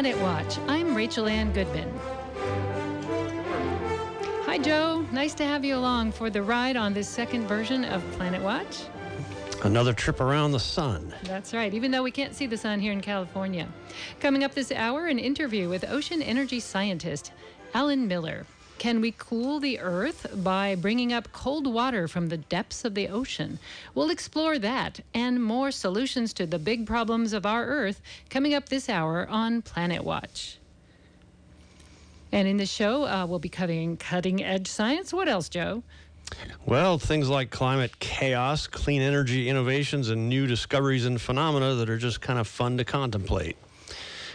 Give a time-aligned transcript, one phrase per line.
[0.00, 0.58] Planet Watch.
[0.66, 1.92] I'm Rachel Ann Goodman.
[4.46, 5.06] Hi, Joe.
[5.12, 8.84] Nice to have you along for the ride on this second version of Planet Watch.
[9.62, 11.14] Another trip around the sun.
[11.24, 13.68] That's right, even though we can't see the sun here in California.
[14.20, 17.32] Coming up this hour, an interview with ocean energy scientist
[17.74, 18.46] Alan Miller.
[18.80, 23.08] Can we cool the Earth by bringing up cold water from the depths of the
[23.08, 23.58] ocean?
[23.94, 28.70] We'll explore that and more solutions to the big problems of our Earth coming up
[28.70, 30.56] this hour on Planet Watch.
[32.32, 35.12] And in the show, uh, we'll be covering cutting edge science.
[35.12, 35.82] What else, Joe?
[36.64, 41.98] Well, things like climate chaos, clean energy innovations, and new discoveries and phenomena that are
[41.98, 43.58] just kind of fun to contemplate.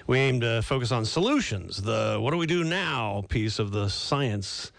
[0.07, 3.89] We aim to focus on solutions, the what do we do now piece of the
[3.89, 4.71] science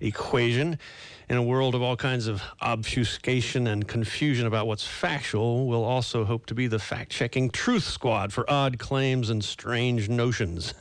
[0.00, 0.80] equation.
[1.28, 6.24] In a world of all kinds of obfuscation and confusion about what's factual, we'll also
[6.24, 10.74] hope to be the fact checking truth squad for odd claims and strange notions.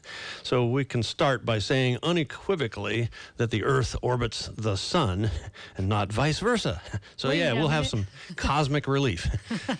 [0.43, 5.31] So we can start by saying unequivocally that the Earth orbits the Sun
[5.77, 6.81] and not vice versa.
[7.15, 9.27] So, Wait yeah, we'll have some cosmic relief.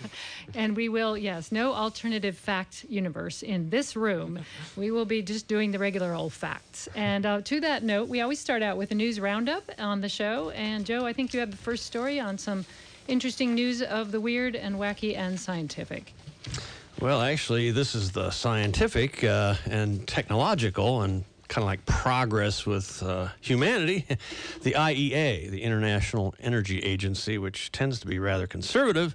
[0.54, 4.40] And we will, yes, no alternative fact universe in this room.
[4.76, 6.88] We will be just doing the regular old facts.
[6.94, 10.08] And uh, to that note, we always start out with a news roundup on the
[10.08, 10.50] show.
[10.54, 12.64] And Joe, I think you have the first story on some
[13.08, 16.14] interesting news of the weird and wacky and scientific.
[17.00, 23.02] Well, actually, this is the scientific uh, and technological and kind of like progress with
[23.02, 24.06] uh, humanity.
[24.62, 29.14] The IEA, the International Energy Agency, which tends to be rather conservative,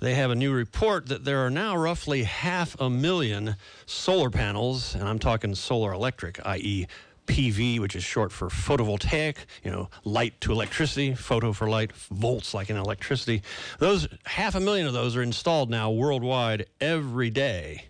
[0.00, 3.54] they have a new report that there are now roughly half a million
[3.86, 6.88] solar panels, and I'm talking solar electric, i.e.,
[7.28, 12.54] PV, which is short for photovoltaic, you know, light to electricity, photo for light, volts
[12.54, 13.42] like in electricity.
[13.78, 17.84] Those half a million of those are installed now worldwide every day.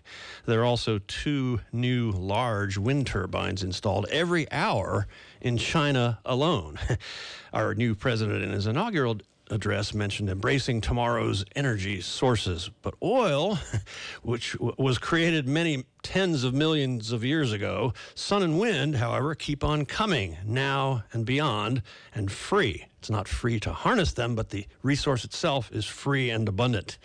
[0.45, 5.07] There are also two new large wind turbines installed every hour
[5.41, 6.77] in China alone.
[7.53, 12.69] Our new president in his inaugural address mentioned embracing tomorrow's energy sources.
[12.81, 13.59] But oil,
[14.23, 19.35] which w- was created many tens of millions of years ago, sun and wind, however,
[19.35, 21.81] keep on coming now and beyond
[22.13, 22.85] and free.
[22.99, 26.97] It's not free to harness them, but the resource itself is free and abundant.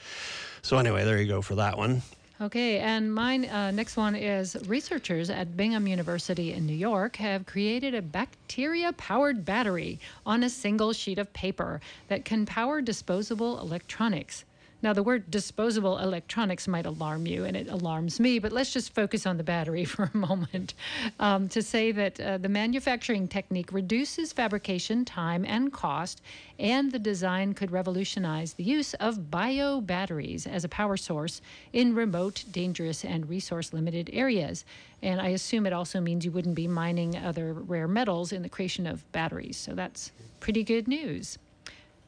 [0.63, 2.03] So, anyway, there you go for that one.
[2.41, 7.47] Okay, and my uh, next one is researchers at Binghamton University in New York have
[7.47, 13.61] created a bacteria powered battery on a single sheet of paper that can power disposable
[13.61, 14.45] electronics.
[14.85, 18.95] Now, the word disposable electronics might alarm you, and it alarms me, but let's just
[18.95, 20.75] focus on the battery for a moment
[21.19, 26.21] um, to say that uh, the manufacturing technique reduces fabrication time and cost,
[26.59, 31.41] and the design could revolutionize the use of bio batteries as a power source
[31.73, 34.67] in remote, dangerous, and resource limited areas.
[35.03, 38.51] And I assume it also means you wouldn't be mining other rare metals in the
[38.51, 39.57] creation of batteries.
[39.57, 41.39] So that's pretty good news.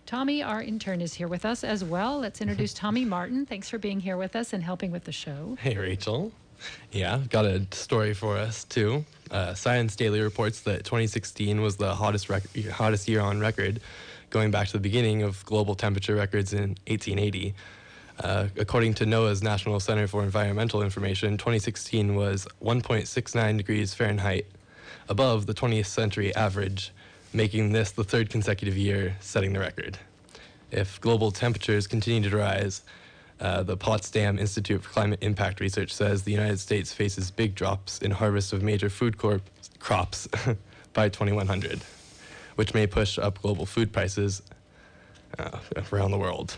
[0.07, 2.21] Tommy, our intern, is here with us as well.
[2.21, 3.45] Let's introduce Tommy Martin.
[3.45, 5.57] Thanks for being here with us and helping with the show.
[5.61, 6.33] Hey, Rachel.
[6.93, 9.05] Yeah, got a story for us too.
[9.31, 13.81] Uh, Science Daily reports that 2016 was the hottest rec- hottest year on record,
[14.31, 17.55] going back to the beginning of global temperature records in 1880.
[18.23, 24.47] Uh, according to NOAA's National Center for Environmental Information, 2016 was 1.69 degrees Fahrenheit
[25.09, 26.93] above the 20th century average,
[27.37, 29.99] making this the third consecutive year setting the record.
[30.71, 32.83] If global temperatures continue to rise,
[33.39, 37.99] uh, the Potsdam Institute for Climate Impact Research says the United States faces big drops
[37.99, 39.43] in harvest of major food corp-
[39.79, 40.27] crops
[40.95, 41.83] by 2100,
[42.55, 44.43] which may push up global food prices
[45.39, 45.59] uh,
[45.93, 46.57] around the world.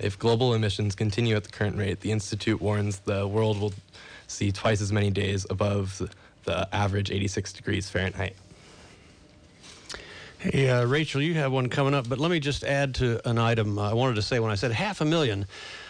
[0.00, 3.72] If global emissions continue at the current rate, the Institute warns the world will
[4.26, 6.02] see twice as many days above
[6.42, 8.34] the average 86 degrees Fahrenheit.
[10.38, 13.38] Hey, uh, Rachel, you have one coming up, but let me just add to an
[13.38, 15.46] item uh, I wanted to say when I said half a million.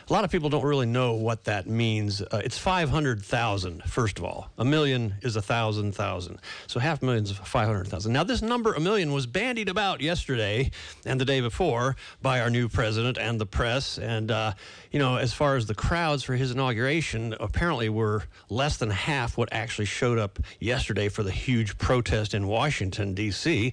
[0.08, 2.22] A lot of people don't really know what that means.
[2.22, 4.52] Uh, it's 500,000, first of all.
[4.56, 6.38] A million is a thousand thousand.
[6.68, 8.12] So half a million is 500,000.
[8.12, 10.70] Now, this number, a million, was bandied about yesterday
[11.04, 13.98] and the day before by our new president and the press.
[13.98, 14.52] And, uh,
[14.92, 19.36] you know, as far as the crowds for his inauguration, apparently were less than half
[19.36, 23.72] what actually showed up yesterday for the huge protest in Washington, D.C.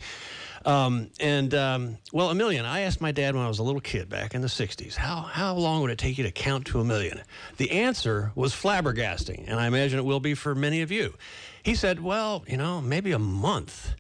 [0.65, 2.65] Um, and um, well, a million.
[2.65, 5.21] I asked my dad when I was a little kid back in the '60s, how
[5.21, 7.21] how long would it take you to count to a million?
[7.57, 11.15] The answer was flabbergasting, and I imagine it will be for many of you.
[11.63, 13.94] He said, "Well, you know, maybe a month."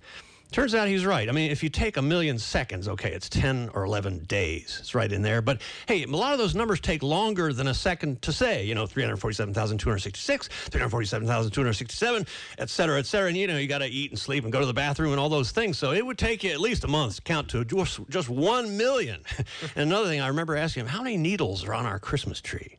[0.53, 1.27] Turns out he's right.
[1.27, 4.77] I mean, if you take a million seconds, okay, it's 10 or 11 days.
[4.79, 5.41] It's right in there.
[5.41, 8.63] But hey, a lot of those numbers take longer than a second to say.
[8.63, 12.27] You know, 347,266, 347,267,
[12.59, 13.29] et cetera, et cetera.
[13.29, 15.19] And, you know, you got to eat and sleep and go to the bathroom and
[15.19, 15.79] all those things.
[15.79, 18.77] So it would take you at least a month to count to just, just 1
[18.77, 19.23] million.
[19.75, 22.77] and another thing, I remember asking him, how many needles are on our Christmas tree?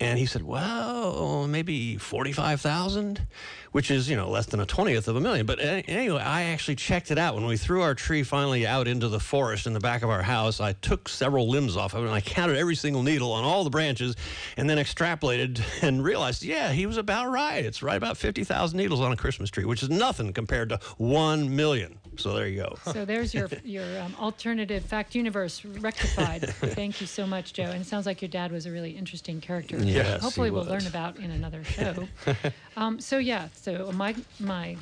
[0.00, 3.26] And he said, well, maybe 45,000,
[3.72, 5.44] which is, you know, less than a 20th of a million.
[5.44, 7.34] But eh, anyway, I actually checked it out.
[7.34, 10.22] When we threw our tree finally out into the forest in the back of our
[10.22, 13.44] house, I took several limbs off of it and I counted every single needle on
[13.44, 14.16] all the branches
[14.56, 17.62] and then extrapolated and realized, yeah, he was about right.
[17.62, 21.54] It's right about 50,000 needles on a Christmas tree, which is nothing compared to 1
[21.54, 21.99] million.
[22.16, 22.76] So there you go.
[22.92, 26.48] So there's your your um, alternative fact universe rectified.
[26.48, 27.64] Thank you so much, Joe.
[27.64, 29.78] And it sounds like your dad was a really interesting character.
[29.78, 30.70] Yes, Hopefully, he we'll was.
[30.70, 32.08] learn about in another show.
[32.76, 33.48] um, so yeah.
[33.54, 34.76] So my my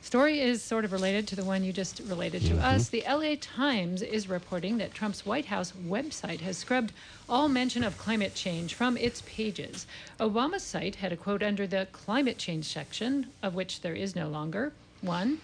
[0.00, 2.88] story is sort of related to the one you just related to us.
[2.88, 6.92] The LA Times is reporting that Trump's White House website has scrubbed
[7.28, 9.84] all mention of climate change from its pages.
[10.20, 14.28] Obama's site had a quote under the climate change section, of which there is no
[14.28, 15.40] longer one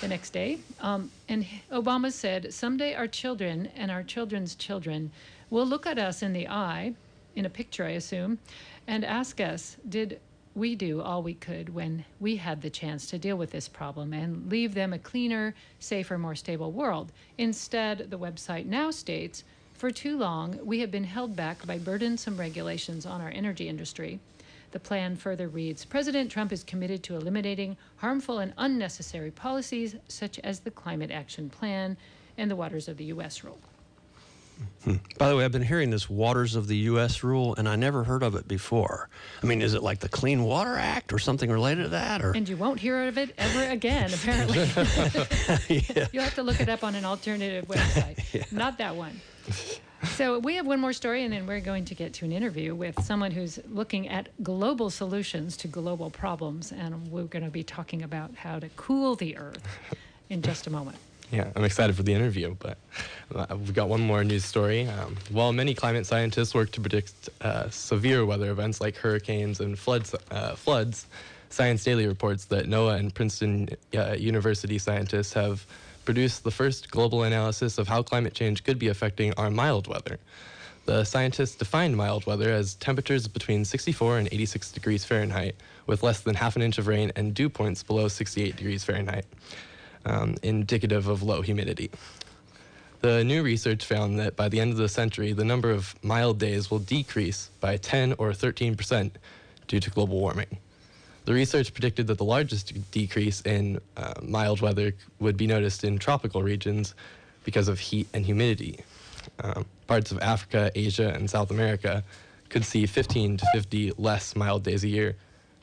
[0.00, 0.58] the next day.
[0.80, 5.10] Um, and Obama said, Someday our children and our children's children
[5.50, 6.94] will look at us in the eye,
[7.36, 8.38] in a picture, I assume,
[8.86, 10.20] and ask us, Did
[10.54, 14.12] we do all we could when we had the chance to deal with this problem
[14.12, 17.12] and leave them a cleaner, safer, more stable world?
[17.36, 19.44] Instead, the website now states,
[19.74, 24.18] For too long, we have been held back by burdensome regulations on our energy industry.
[24.72, 30.38] The plan further reads President Trump is committed to eliminating harmful and unnecessary policies such
[30.40, 31.96] as the Climate Action Plan
[32.38, 33.42] and the Waters of the U.S.
[33.42, 33.58] rule.
[34.84, 34.96] Hmm.
[35.18, 37.22] By the way, I've been hearing this Waters of the U.S.
[37.22, 39.08] rule, and I never heard of it before.
[39.42, 42.22] I mean, is it like the Clean Water Act or something related to that?
[42.22, 44.58] Or And you won't hear of it ever again, apparently.
[46.12, 48.52] You'll have to look it up on an alternative website.
[48.52, 49.20] Not that one.
[50.16, 52.74] So we have one more story, and then we're going to get to an interview
[52.74, 57.62] with someone who's looking at global solutions to global problems, and we're going to be
[57.62, 59.62] talking about how to cool the Earth
[60.30, 60.96] in just a moment.
[61.30, 62.78] Yeah, I'm excited for the interview, but
[63.34, 64.88] uh, we've got one more news story.
[64.88, 69.78] Um, while many climate scientists work to predict uh, severe weather events like hurricanes and
[69.78, 71.06] floods, uh, floods,
[71.50, 75.66] Science Daily reports that NOAA and Princeton uh, University scientists have
[76.10, 80.18] produced the first global analysis of how climate change could be affecting our mild weather.
[80.86, 85.54] The scientists defined mild weather as temperatures between 64 and 86 degrees Fahrenheit,
[85.86, 89.24] with less than half an inch of rain and dew points below 68 degrees Fahrenheit
[90.04, 91.92] um, indicative of low humidity.
[93.02, 96.40] The new research found that by the end of the century, the number of mild
[96.40, 99.16] days will decrease by 10 or 13 percent
[99.68, 100.58] due to global warming.
[101.24, 105.98] The research predicted that the largest decrease in uh, mild weather would be noticed in
[105.98, 106.94] tropical regions
[107.44, 108.80] because of heat and humidity.
[109.42, 112.02] Um, parts of Africa, Asia, and South America
[112.48, 115.16] could see 15 to 50 less mild days a year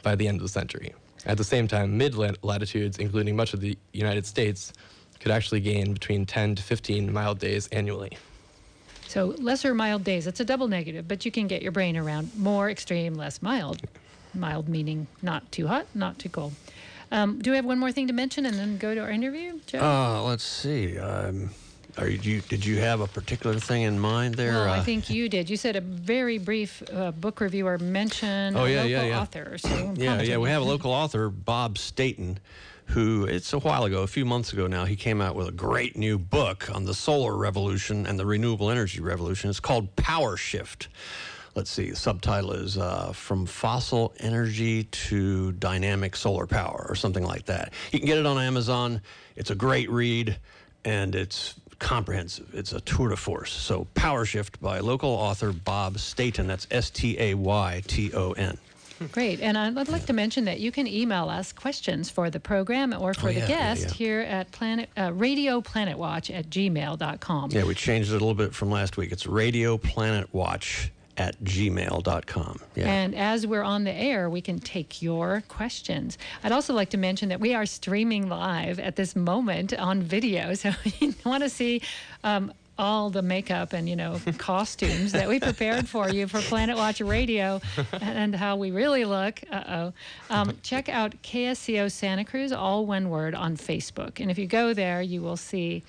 [0.04, 0.94] by the end of the century.
[1.26, 4.72] At the same time, mid latitudes, including much of the United States,
[5.20, 8.18] could actually gain between 10 to 15 mild days annually.
[9.08, 12.38] So lesser mild days, it's a double negative, but you can get your brain around
[12.38, 13.82] more extreme, less mild.
[14.34, 16.54] Mild meaning not too hot, not too cold.
[17.12, 19.60] Um, do we have one more thing to mention and then go to our interview,
[19.66, 19.80] Joe?
[19.80, 20.98] uh, let's see.
[21.00, 21.52] Um,
[21.98, 22.42] are you?
[22.42, 24.52] Did you have a particular thing in mind there?
[24.54, 25.50] well, I Uh, think you did.
[25.50, 29.22] You said a very brief uh, book reviewer mentioned Oh, a yeah, local yeah, yeah.
[29.22, 29.58] author.
[29.58, 30.38] So Yeah, yeah.
[30.38, 32.40] We have a local author, Bob Stayton,
[32.88, 35.52] who it's a while ago, a few months ago now, he came out with a
[35.52, 39.50] great new book on the solar revolution and the renewable energy revolution.
[39.50, 40.90] It's called Power Shift.
[41.58, 47.24] Let's see, the subtitle is uh, From Fossil Energy to Dynamic Solar Power, or something
[47.26, 47.74] like that.
[47.92, 49.02] You can get it on Amazon.
[49.36, 50.38] It's a great read,
[50.86, 52.54] and it's comprehensive.
[52.54, 53.52] It's a tour de force.
[53.52, 56.46] So, Power Shift by local author Bob Stayton.
[56.46, 58.56] That's S T A Y T O N.
[59.12, 59.42] Great.
[59.42, 63.16] And I'd like to mention that you can email us questions for the program or
[63.16, 63.94] for Oh, the yeah, yeah, guest yeah.
[63.94, 67.50] here at Planet uh, Radio Planet Watch at gmail.com.
[67.52, 69.12] Yeah, we changed it a little bit from last week.
[69.12, 72.60] It's Radio Planet Watch at gmail.com.
[72.76, 72.88] Yeah.
[72.88, 76.18] And as we're on the air, we can take your questions.
[76.44, 80.54] I'd also like to mention that we are streaming live at this moment on video.
[80.68, 81.82] So you want to see
[82.24, 86.76] um, all the makeup and, you know, costumes that we prepared for you for Planet
[86.78, 87.62] Watch Radio
[88.02, 89.40] and how we really look.
[89.52, 89.94] Uh oh.
[90.30, 94.20] Um, check out KSCO Santa Cruz, all one word, on Facebook.
[94.20, 95.84] And if you go there, you will see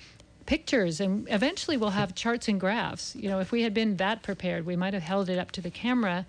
[0.49, 3.15] pictures and eventually we'll have charts and graphs.
[3.15, 5.61] You know, if we had been that prepared, we might have held it up to
[5.61, 6.25] the camera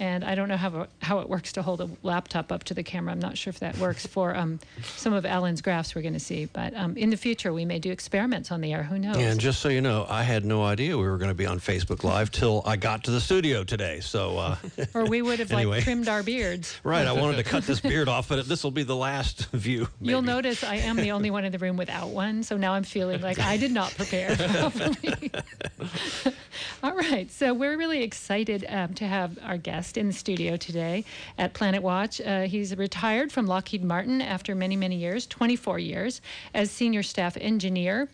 [0.00, 2.82] and I don't know how, how it works to hold a laptop up to the
[2.82, 3.12] camera.
[3.12, 4.58] I'm not sure if that works for um,
[4.96, 6.46] some of Alan's graphs we're going to see.
[6.46, 8.82] But um, in the future, we may do experiments on the air.
[8.82, 9.18] Who knows?
[9.18, 11.60] And just so you know, I had no idea we were going to be on
[11.60, 14.00] Facebook Live till I got to the studio today.
[14.00, 14.56] So, uh,
[14.94, 15.76] or we would have anyway.
[15.76, 16.80] like trimmed our beards.
[16.84, 17.06] right.
[17.06, 19.86] I wanted to cut this beard off, but this will be the last view.
[20.00, 20.12] Maybe.
[20.12, 22.42] You'll notice I am the only one in the room without one.
[22.42, 24.34] So now I'm feeling like I did not prepare.
[26.82, 27.30] All right.
[27.30, 29.58] So we're really excited um, to have our
[29.90, 31.04] guest in the studio today
[31.36, 32.20] at Planet Watch.
[32.20, 36.20] Uh, he's retired from Lockheed Martin after many, many years 24 years
[36.54, 38.08] as senior staff engineer.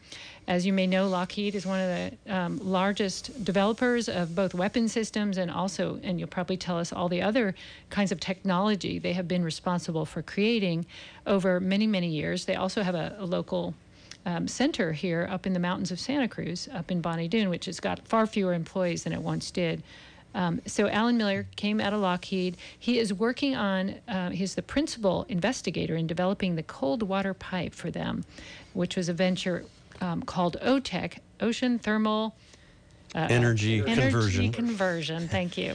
[0.48, 1.88] As you may know, Lockheed is one of
[2.24, 6.94] the um, largest developers of both weapon systems and also, and you'll probably tell us
[6.94, 7.54] all the other
[7.90, 10.86] kinds of technology they have been responsible for creating
[11.26, 12.46] over many, many years.
[12.46, 13.74] They also have a, a local
[14.24, 17.66] um, center here up in the mountains of Santa Cruz, up in Bonny Doon, which
[17.66, 19.82] has got far fewer employees than it once did.
[20.36, 22.58] Um, so Alan Miller came out of Lockheed.
[22.78, 27.74] He is working on, uh, he's the principal investigator in developing the cold water pipe
[27.74, 28.22] for them,
[28.74, 29.64] which was a venture
[30.02, 32.36] um, called OTEC, Ocean Thermal
[33.16, 34.52] uh, energy, energy conversion.
[34.52, 35.28] conversion.
[35.28, 35.74] Thank you.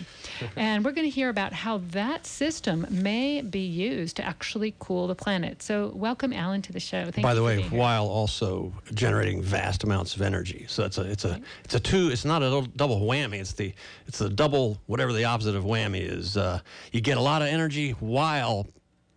[0.56, 5.08] and we're going to hear about how that system may be used to actually cool
[5.08, 5.64] the planet.
[5.64, 7.10] So, welcome, Alan, to the show.
[7.10, 10.66] Thank By the way, while also generating vast amounts of energy.
[10.70, 12.10] So it's a it's a it's a two.
[12.12, 13.40] It's not a double whammy.
[13.40, 13.74] It's the
[14.08, 16.38] it's the double whatever the opposite of whammy is.
[16.38, 16.60] Uh,
[16.92, 18.68] you get a lot of energy while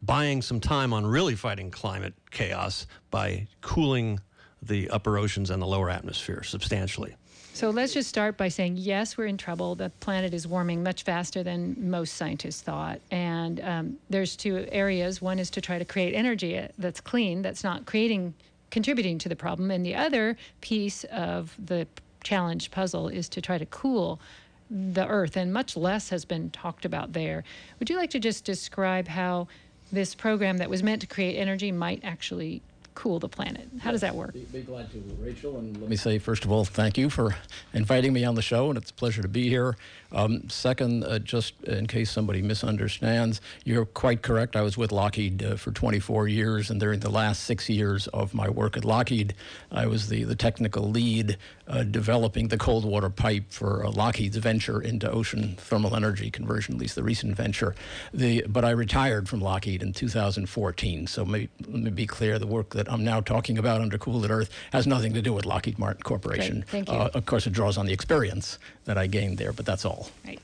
[0.01, 4.21] buying some time on really fighting climate chaos by cooling
[4.63, 7.17] the upper oceans and the lower atmosphere substantially.
[7.55, 9.77] So let's just start by saying yes, we're in trouble.
[9.77, 15.23] The planet is warming much faster than most scientists thought, and um, there's two areas.
[15.23, 18.35] One is to try to create energy that's clean, that's not creating,
[18.73, 21.87] contributing to the problem, and the other piece of the
[22.25, 24.21] challenge puzzle is to try to cool
[24.69, 27.45] the Earth, and much less has been talked about there.
[27.79, 29.47] Would you like to just describe how
[29.93, 32.63] this program that was meant to create energy might actually
[32.95, 33.69] cool the planet.
[33.81, 34.33] How does that work?
[34.33, 35.59] Be, be, glad to, Rachel.
[35.59, 37.37] And let me say, first of all, thank you for
[37.73, 39.77] inviting me on the show, and it's a pleasure to be here.
[40.13, 44.55] Um, second, uh, just in case somebody misunderstands, you're quite correct.
[44.55, 48.33] I was with Lockheed uh, for 24 years, and during the last six years of
[48.33, 49.35] my work at Lockheed,
[49.73, 51.37] I was the, the technical lead
[51.85, 56.81] developing the cold water pipe for uh, Lockheed's venture into ocean thermal energy conversion, at
[56.81, 57.75] least the recent venture.
[58.13, 62.71] The, but I retired from Lockheed in 2014, so let me be clear, the work
[62.71, 66.03] that I'm now talking about under Cool Earth has nothing to do with Lockheed Martin
[66.03, 66.61] Corporation.
[66.61, 66.69] Great.
[66.69, 66.95] Thank you.
[66.95, 70.09] Uh, of course, it draws on the experience that I gained there, but that's all.
[70.27, 70.39] Right.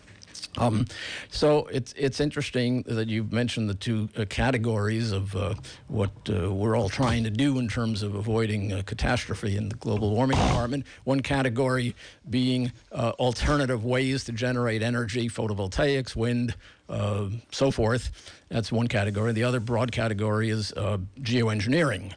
[0.58, 0.87] Um,
[1.30, 5.54] so it's it's interesting that you've mentioned the two uh, categories of uh,
[5.88, 9.76] what uh, we're all trying to do in terms of avoiding uh, catastrophe in the
[9.76, 10.87] global warming department.
[11.04, 11.94] One category
[12.28, 16.54] being uh, alternative ways to generate energy, photovoltaics, wind,
[16.88, 18.10] uh, so forth.
[18.49, 19.32] That's one category.
[19.32, 22.12] The other broad category is geoengineering.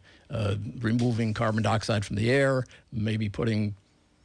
[0.82, 3.76] removing carbon dioxide from the air, maybe putting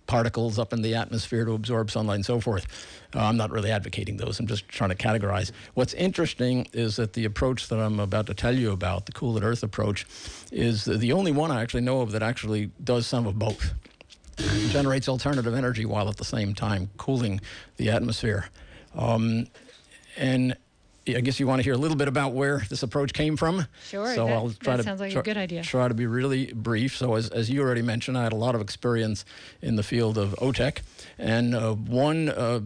[0.09, 2.67] particles up in the atmosphere to absorb sunlight and so forth.
[3.15, 4.41] Uh, I'm not really advocating those.
[4.41, 5.53] I'm just trying to categorize.
[5.75, 9.41] What's interesting is that the approach that I'm about to tell you about, the Cool
[9.43, 10.05] Earth approach,
[10.50, 13.75] is the only one I actually know of that actually does some of both.
[14.71, 17.41] generates alternative energy while at the same time cooling
[17.77, 18.49] the atmosphere.
[18.95, 19.47] Um,
[20.17, 20.57] and
[21.17, 23.67] I guess you want to hear a little bit about where this approach came from.
[23.87, 24.15] Sure.
[24.15, 25.62] So that, I'll try to sounds like try, a good idea.
[25.62, 26.97] Try to be really brief.
[26.97, 29.25] So as, as you already mentioned, I had a lot of experience
[29.62, 30.81] in the field of OTEC,
[31.19, 32.61] and uh, one uh,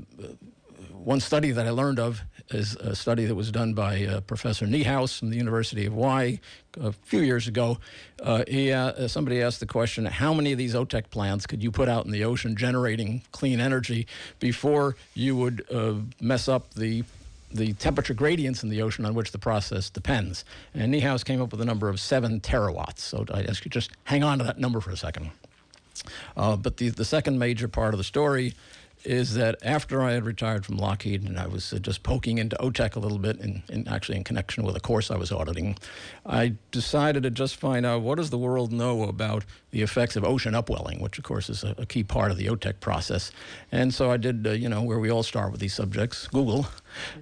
[0.93, 4.67] one study that I learned of is a study that was done by uh, Professor
[4.67, 6.39] Nihous from the University of Hawaii
[6.81, 7.79] a few years ago.
[8.23, 11.71] Uh, he, uh, somebody asked the question, how many of these OTEC plants could you
[11.71, 14.07] put out in the ocean generating clean energy
[14.39, 17.05] before you would uh, mess up the
[17.55, 20.45] the temperature gradients in the ocean on which the process depends.
[20.75, 23.01] And Nihous came up with a number of seven terawatts.
[23.01, 25.31] So I ask you just hang on to that number for a second.
[26.37, 28.55] Uh, but the, the second major part of the story
[29.05, 32.57] is that after I had retired from Lockheed and I was uh, just poking into
[32.57, 35.77] OTEC a little bit, in, actually in connection with a course I was auditing,
[36.25, 40.25] I decided to just find out what does the world know about the effects of
[40.25, 43.33] ocean upwelling, which of course is a, a key part of the OTEC process.
[43.71, 46.67] And so I did, uh, you know, where we all start with these subjects, Google.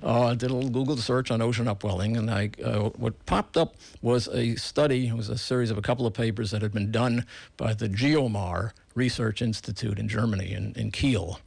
[0.03, 3.77] Uh, did a little Google search on ocean upwelling, and I, uh, what popped up
[4.03, 5.07] was a study.
[5.07, 7.25] It was a series of a couple of papers that had been done
[7.57, 11.39] by the GEOMAR Research Institute in Germany, in, in Kiel.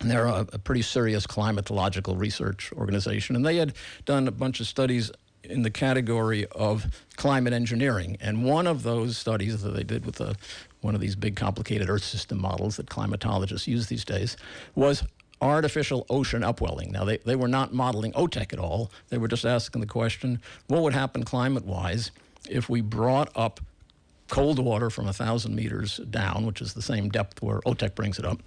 [0.00, 3.74] They're a, a pretty serious climatological research organization, and they had
[4.06, 5.10] done a bunch of studies
[5.44, 8.16] in the category of climate engineering.
[8.20, 10.36] And one of those studies that they did with a,
[10.80, 14.36] one of these big complicated Earth system models that climatologists use these days
[14.74, 15.02] was
[15.40, 16.92] artificial ocean upwelling.
[16.92, 18.90] Now, they, they were not modeling OTEC at all.
[19.08, 22.10] They were just asking the question what would happen climate wise
[22.48, 23.60] if we brought up
[24.28, 28.24] cold water from 1,000 meters down, which is the same depth where OTEC brings it
[28.24, 28.40] up?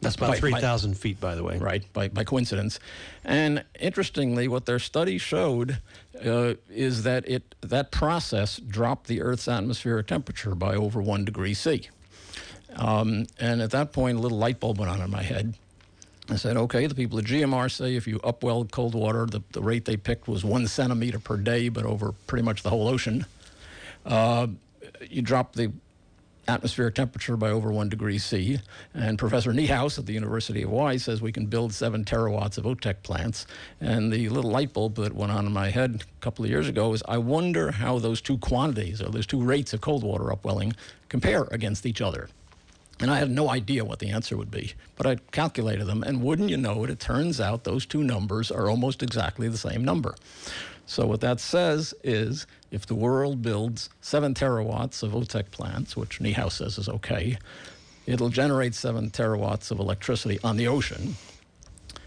[0.00, 1.58] That's about By- by- 3,000 feet, by the way.
[1.58, 2.78] right, by, by coincidence.
[3.24, 5.78] And interestingly, what their study showed
[6.24, 11.54] uh, is that it that process dropped the Earth's atmospheric temperature by over one degree
[11.54, 11.88] C.
[12.76, 15.54] Um, and at that point, a little light bulb went on in my head.
[16.30, 19.62] I said, okay, the people at GEOMAR say if you upwell cold water, the, the
[19.62, 23.24] rate they picked was one centimeter per day, but over pretty much the whole ocean.
[24.04, 24.48] Uh,
[25.08, 25.72] you drop the
[26.48, 28.58] atmospheric temperature by over one degree C.
[28.94, 32.64] And Professor Nihous at the University of Hawaii says we can build seven terawatts of
[32.64, 33.46] OTEC plants.
[33.80, 36.68] And the little light bulb that went on in my head a couple of years
[36.68, 40.32] ago is I wonder how those two quantities or those two rates of cold water
[40.32, 40.72] upwelling
[41.08, 42.28] compare against each other.
[43.00, 46.20] And I had no idea what the answer would be, but I calculated them, and
[46.20, 49.84] wouldn't you know it, it turns out those two numbers are almost exactly the same
[49.84, 50.16] number.
[50.88, 56.18] So what that says is if the world builds seven terawatts of OTEC plants, which
[56.18, 57.36] Nihous says is okay,
[58.06, 61.16] it'll generate seven terawatts of electricity on the ocean.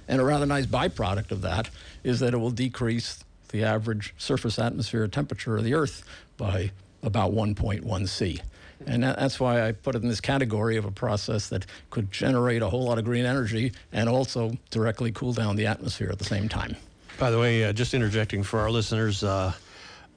[0.08, 1.70] And a rather nice byproduct of that
[2.04, 6.04] is that it will decrease the average surface atmosphere temperature of the Earth
[6.38, 6.72] by
[7.04, 8.42] about 1.1 C.
[8.88, 12.64] And that's why I put it in this category of a process that could generate
[12.64, 16.26] a whole lot of green energy and also directly cool down the atmosphere at the
[16.26, 16.76] same time.
[17.22, 19.54] By the way, uh, just interjecting for our listeners, uh,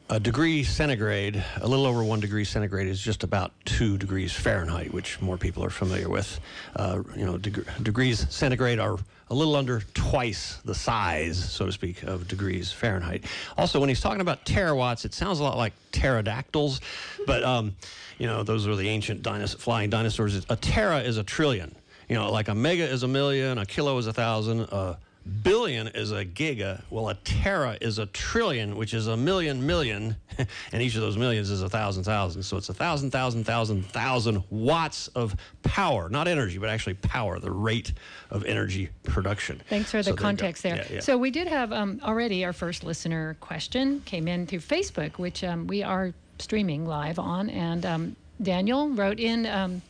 [0.08, 4.90] a degree centigrade, a little over one degree centigrade, is just about two degrees Fahrenheit,
[4.90, 6.40] which more people are familiar with.
[6.74, 8.96] Uh, you know, deg- degrees centigrade are
[9.28, 13.26] a little under twice the size, so to speak, of degrees Fahrenheit.
[13.58, 16.80] Also, when he's talking about terawatts, it sounds a lot like pterodactyls,
[17.26, 17.76] but um,
[18.16, 20.46] you know, those are the ancient dinos- flying dinosaurs.
[20.48, 21.76] A tera is a trillion.
[22.08, 24.98] You know, like a mega is a million, a kilo is a thousand, a
[25.42, 26.82] billion is a giga.
[26.90, 30.16] Well, a tera is a trillion, which is a million million,
[30.72, 32.42] and each of those millions is a thousand thousand.
[32.42, 37.38] So it's a thousand thousand thousand thousand watts of power, not energy, but actually power,
[37.38, 37.92] the rate
[38.30, 39.60] of energy production.
[39.68, 40.76] Thanks for So the there context there.
[40.76, 41.00] Yeah, yeah.
[41.00, 45.42] So we did have um, already our first listener question came in through Facebook, which
[45.42, 49.80] um, we are streaming live on, and um, Daniel wrote in.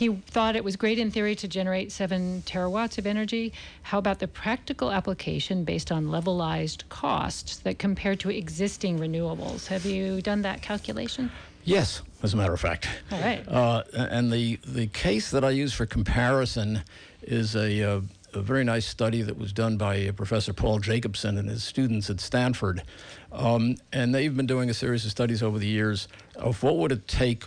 [0.00, 3.52] He thought it was great in theory to generate seven terawatts of energy.
[3.82, 9.66] How about the practical application based on levelized costs that compare to existing renewables?
[9.66, 11.30] Have you done that calculation?
[11.64, 12.88] Yes, as a matter of fact.
[13.12, 13.46] All right.
[13.46, 16.82] Uh, and the, the case that I use for comparison
[17.20, 18.00] is a, uh,
[18.32, 22.08] a very nice study that was done by uh, Professor Paul Jacobson and his students
[22.08, 22.84] at Stanford.
[23.32, 26.90] Um, and they've been doing a series of studies over the years of what would
[26.90, 27.44] it take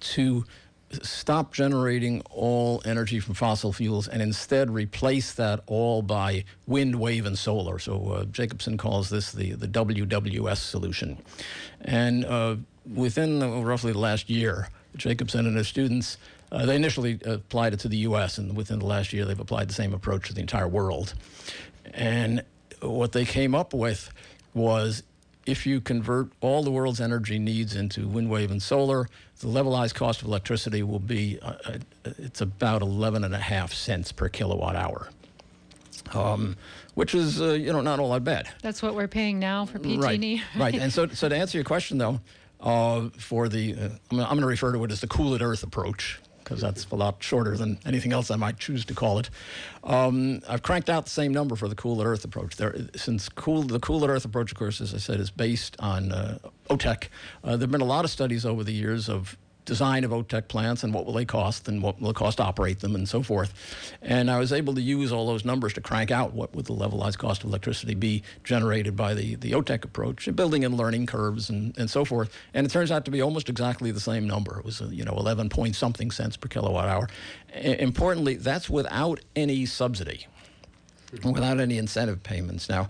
[0.00, 0.44] to
[1.02, 7.26] stop generating all energy from fossil fuels and instead replace that all by wind, wave,
[7.26, 7.78] and solar.
[7.78, 11.18] So uh, Jacobson calls this the, the WWS solution.
[11.80, 12.56] And uh,
[12.94, 16.16] within uh, roughly the last year, Jacobson and his students,
[16.50, 19.68] uh, they initially applied it to the U.S., and within the last year, they've applied
[19.68, 21.12] the same approach to the entire world.
[21.92, 22.42] And
[22.80, 24.10] what they came up with
[24.54, 25.02] was
[25.44, 29.08] if you convert all the world's energy needs into wind, wave, and solar,
[29.40, 31.78] the levelized cost of electricity will be uh, uh,
[32.18, 35.08] it's about 11 and a half cents per kilowatt hour,
[36.12, 36.56] um,
[36.94, 38.48] which is uh, you know not all that bad.
[38.62, 39.98] That's what we're paying now for PG&E.
[40.00, 40.74] Right, right.
[40.74, 42.20] And so, so to answer your question, though,
[42.60, 45.62] uh, for the, uh, I'm going to refer to it as the cool at earth
[45.62, 49.28] approach because that's a lot shorter than anything else I might choose to call it.
[49.84, 52.56] Um, I've cranked out the same number for the cool earth approach.
[52.56, 56.10] There, since cool, the cool earth approach, of course, as I said, is based on
[56.10, 56.38] uh,
[56.70, 57.08] OTEC.
[57.44, 59.36] Uh, there have been a lot of studies over the years of
[59.68, 62.42] design of OTEC plants and what will they cost and what will it cost to
[62.42, 63.52] operate them and so forth.
[64.00, 66.74] And I was able to use all those numbers to crank out what would the
[66.74, 71.50] levelized cost of electricity be generated by the, the OTEC approach, building in learning curves
[71.50, 72.34] and, and so forth.
[72.54, 74.58] And it turns out to be almost exactly the same number.
[74.58, 77.08] It was, you know, 11 point something cents per kilowatt hour.
[77.54, 80.26] Importantly, that's without any subsidy,
[81.22, 82.70] without any incentive payments.
[82.70, 82.88] Now,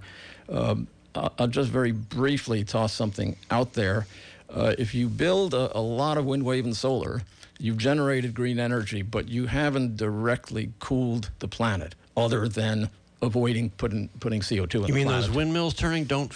[0.48, 4.06] um, I'll just very briefly toss something out there.
[4.48, 7.22] Uh, if you build a, a lot of wind, wave, and solar,
[7.58, 12.88] you've generated green energy, but you haven't directly cooled the planet, other than
[13.20, 14.80] avoiding putting putting CO2 in.
[14.82, 15.26] You the mean planet.
[15.26, 16.32] those windmills turning don't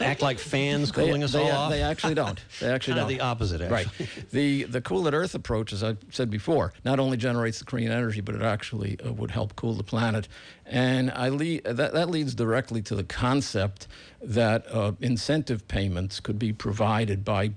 [0.00, 1.70] act like fans They- cooling us they, all off?
[1.70, 2.42] They actually don't.
[2.60, 3.08] They actually don't.
[3.08, 3.86] the opposite, Right.
[4.32, 7.90] The the cool at Earth approach, as I said before, not only generates the green
[7.90, 10.28] energy, but it actually uh, would help cool the planet.
[10.66, 13.86] And I lead, that that leads directly to the concept
[14.24, 17.52] that uh, incentive payments could be provided by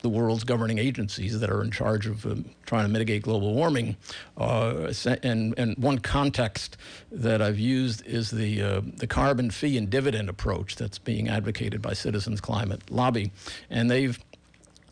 [0.00, 3.96] the world's governing agencies that are in charge of um, trying to mitigate global warming.
[4.36, 6.76] Uh, and, and one context
[7.10, 11.82] that I've used is the, uh, the carbon fee and dividend approach that's being advocated
[11.82, 13.32] by Citizens Climate Lobby.
[13.70, 14.18] And they've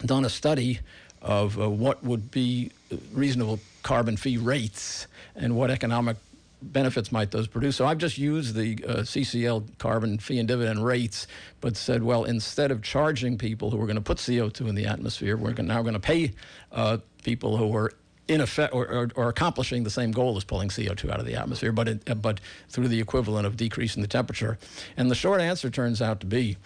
[0.04, 0.80] done a study
[1.22, 2.70] of uh, what would be
[3.12, 6.16] reasonable carbon fee rates and what economic
[6.62, 7.76] benefits might those produce?
[7.76, 11.26] So I've just used the uh, CCL carbon fee and dividend rates,
[11.60, 14.86] but said, well, instead of charging people who are going to put CO2 in the
[14.86, 16.32] atmosphere, we're now going to pay
[16.72, 17.92] uh, people who are
[18.28, 21.36] in effect or, or, or, accomplishing the same goal as pulling CO2 out of the
[21.36, 24.58] atmosphere, but it, uh, but through the equivalent of decreasing the temperature.
[24.96, 26.56] And the short answer turns out to be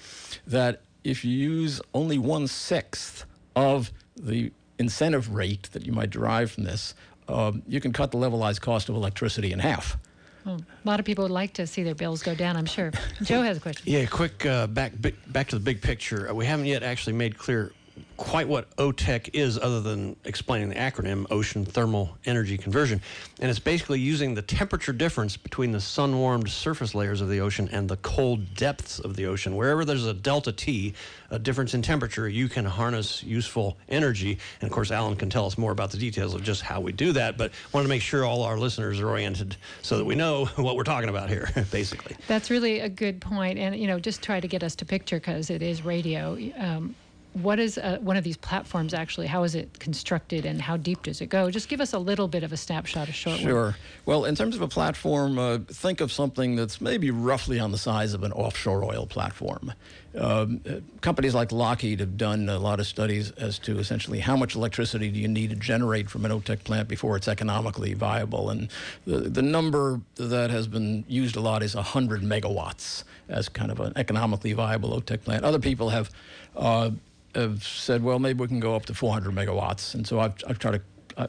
[0.47, 6.51] that if you use only one sixth of the incentive rate that you might derive
[6.51, 6.95] from this,
[7.33, 9.97] um, you can cut the levelized cost of electricity in half.
[10.45, 12.93] Well, a lot of people would like to see their bills go down, I'm sure.
[13.23, 13.83] Joe has a question.
[13.87, 14.93] Yeah, quick uh, back
[15.27, 16.33] back to the big picture.
[16.33, 17.73] We haven't yet actually made clear
[18.21, 23.01] quite what OTEC is other than explaining the acronym Ocean Thermal Energy Conversion.
[23.41, 27.41] And it's basically using the temperature difference between the sun warmed surface layers of the
[27.41, 29.57] ocean and the cold depths of the ocean.
[29.57, 30.93] Wherever there's a delta T,
[31.31, 34.39] a difference in temperature, you can harness useful energy.
[34.61, 36.93] And of course, Alan can tell us more about the details of just how we
[36.93, 37.39] do that.
[37.39, 40.77] But wanted to make sure all our listeners are oriented so that we know what
[40.77, 42.19] we're talking about here, basically.
[42.29, 43.59] That's really a good point.
[43.59, 46.37] And, you know, just try to get us to picture because it is radio.
[46.59, 46.95] Um,
[47.35, 49.27] what is one of these platforms actually?
[49.27, 51.51] How is it constructed and how deep does it go?
[51.51, 53.65] Just give us a little bit of a snapshot, a short Sure.
[53.65, 53.75] One.
[54.07, 57.79] Well, in terms of a platform, uh, think of something that's maybe roughly on the
[57.79, 59.73] size of an offshore oil platform.
[60.19, 64.37] Um, uh, companies like Lockheed have done a lot of studies as to essentially how
[64.37, 68.51] much electricity do you need to generate from an OTEC plant before it's economically viable.
[68.51, 68.69] And
[69.07, 73.79] the, the number that has been used a lot is 100 megawatts as kind of
[73.79, 75.45] an economically viable OTEC plant.
[75.45, 76.11] Other people have
[76.57, 76.91] uh,
[77.35, 79.95] have said, well, maybe we can go up to 400 megawatts.
[79.95, 80.83] And so I've, I've tried to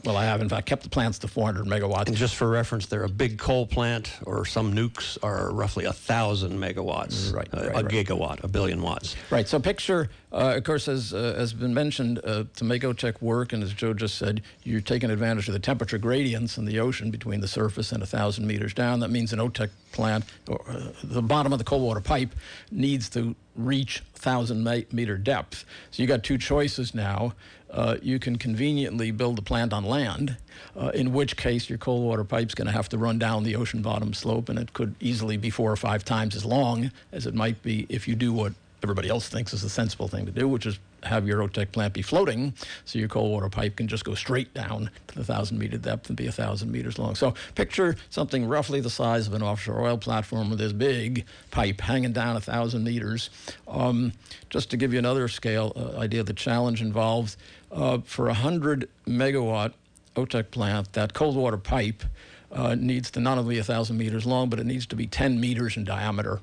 [0.06, 2.08] well, I have in fact kept the plants to 400 megawatts.
[2.08, 5.94] And just for reference, there a big coal plant or some nukes are roughly a
[5.94, 7.86] thousand megawatts, right, uh, right, a right.
[7.86, 9.16] gigawatt, a billion watts.
[9.30, 9.48] Right.
[9.48, 13.54] So picture, uh, of course, as uh, has been mentioned, uh, to make OTEC work,
[13.54, 17.12] and as Joe just said, you're taking advantage of the temperature gradients in the ocean
[17.12, 19.00] between the surface and a thousand meters down.
[19.00, 22.34] That means an OTEC plant, or uh, the bottom of the cold water pipe,
[22.72, 25.66] needs to reach thousand meter depth.
[25.92, 27.34] So you got two choices now.
[27.72, 30.36] Uh, you can conveniently build a plant on land,
[30.76, 33.56] uh, in which case your cold water pipe's going to have to run down the
[33.56, 37.26] ocean bottom slope, and it could easily be four or five times as long as
[37.26, 38.54] it might be if you do what
[38.84, 41.94] everybody else thinks is the sensible thing to do, which is have your OTEC plant
[41.94, 42.54] be floating,
[42.86, 46.10] so your cold water pipe can just go straight down to the thousand meter depth
[46.10, 47.16] and be a thousand meters long.
[47.16, 51.82] So picture something roughly the size of an offshore oil platform with this big pipe
[51.82, 53.30] hanging down a thousand meters.
[53.68, 54.14] Um,
[54.50, 57.38] just to give you another scale uh, idea, the challenge involves
[57.72, 59.74] uh, for a hundred megawatt
[60.16, 62.04] OTEC plant, that cold water pipe
[62.52, 65.08] uh, needs to not only be a thousand meters long, but it needs to be
[65.08, 66.42] 10 meters in diameter.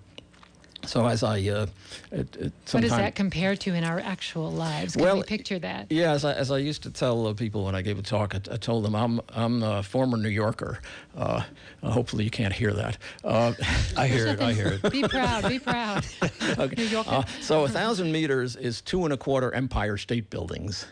[0.85, 1.67] So as I, uh,
[2.11, 4.95] it, it what does that compare to in our actual lives?
[4.95, 5.87] Can well, we picture that?
[5.91, 8.35] Yeah, as I, as I used to tell uh, people when I gave a talk,
[8.35, 10.81] I, I, told them I'm I'm a former New Yorker.
[11.17, 11.43] Uh,
[11.83, 12.97] hopefully you can't hear that.
[13.23, 13.53] Uh,
[13.97, 14.41] I hear it.
[14.41, 14.91] I hear it.
[14.91, 15.49] Be proud.
[15.49, 16.07] Be proud.
[16.59, 16.75] okay.
[16.77, 17.11] New Yorker.
[17.11, 20.87] Uh, so a thousand meters is two and a quarter Empire State Buildings,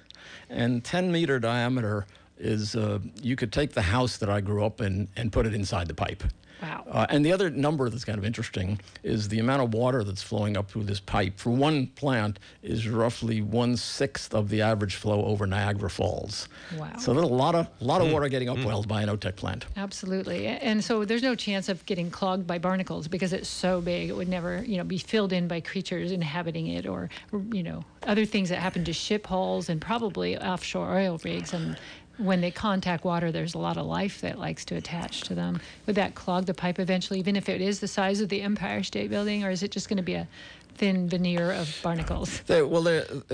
[0.51, 2.07] and 10 meter diameter
[2.39, 5.55] is uh, you could take the house that I grew up in and put it
[5.55, 6.23] inside the pipe.
[6.63, 6.85] Wow.
[6.91, 10.23] Uh, and the other number that's kind of interesting is the amount of water that's
[10.23, 14.95] flowing up through this pipe for one plant is roughly one sixth of the average
[14.95, 16.49] flow over Niagara Falls.
[16.77, 16.97] Wow.
[16.99, 18.13] So a lot of lot of mm.
[18.13, 18.89] water getting up mm.
[18.89, 19.67] by an OTEC plant.
[19.77, 20.47] Absolutely.
[20.47, 24.09] And so there's no chance of getting clogged by barnacles because it's so big.
[24.09, 27.11] It would never, you know, be filled in by creatures inhabiting it or,
[27.53, 31.79] you know, other things that happen to ship hulls and probably offshore oil rigs and
[32.19, 35.61] when they contact water, there's a lot of life that likes to attach to them.
[35.87, 38.83] Would that clog the pipe eventually, even if it is the size of the Empire
[38.83, 40.29] State Building, or is it just going to be a
[40.77, 42.41] thin veneer of barnacles?
[42.43, 42.85] They, well,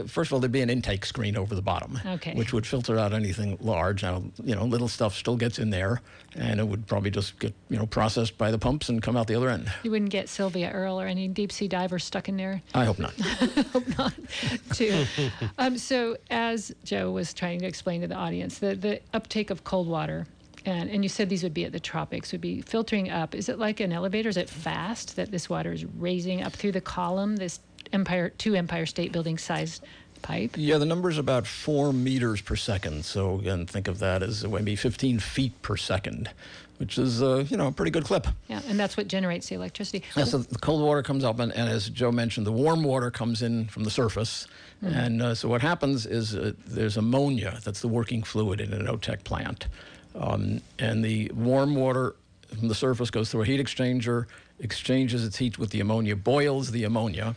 [0.07, 2.35] first of all, there'd be an intake screen over the bottom, okay.
[2.35, 4.03] which would filter out anything large.
[4.03, 6.01] Now, you know, little stuff still gets in there,
[6.35, 9.27] and it would probably just get you know processed by the pumps and come out
[9.27, 9.71] the other end.
[9.83, 12.63] You wouldn't get Sylvia Earle or any deep sea divers stuck in there.
[12.75, 13.13] I hope not.
[13.73, 14.15] hope not.
[14.73, 15.05] Too.
[15.59, 19.65] um, so, as Joe was trying to explain to the audience, the the uptake of
[19.65, 20.27] cold water
[20.65, 23.35] and, and you said these would be at the tropics, would be filtering up.
[23.35, 24.29] Is it like an elevator?
[24.29, 27.61] Is it fast that this water is raising up through the column, this
[27.93, 29.85] Empire, two Empire State Building sized
[30.23, 30.55] pipe.
[30.57, 33.05] Yeah, the number is about four meters per second.
[33.05, 36.31] So again, think of that as maybe 15 feet per second,
[36.79, 38.27] which is uh, you know a pretty good clip.
[38.49, 40.05] Yeah, and that's what generates the electricity.
[40.17, 43.11] Yeah, so the cold water comes up, and, and as Joe mentioned, the warm water
[43.11, 44.47] comes in from the surface.
[44.85, 48.87] And uh, so what happens is uh, there's ammonia, that's the working fluid in an
[48.87, 49.69] OTEC plant.
[50.15, 52.15] Um, and the warm water
[52.59, 54.27] from the surface goes through a heat exchanger,
[54.61, 57.35] exchanges its heat with the ammonia, boils the ammonia.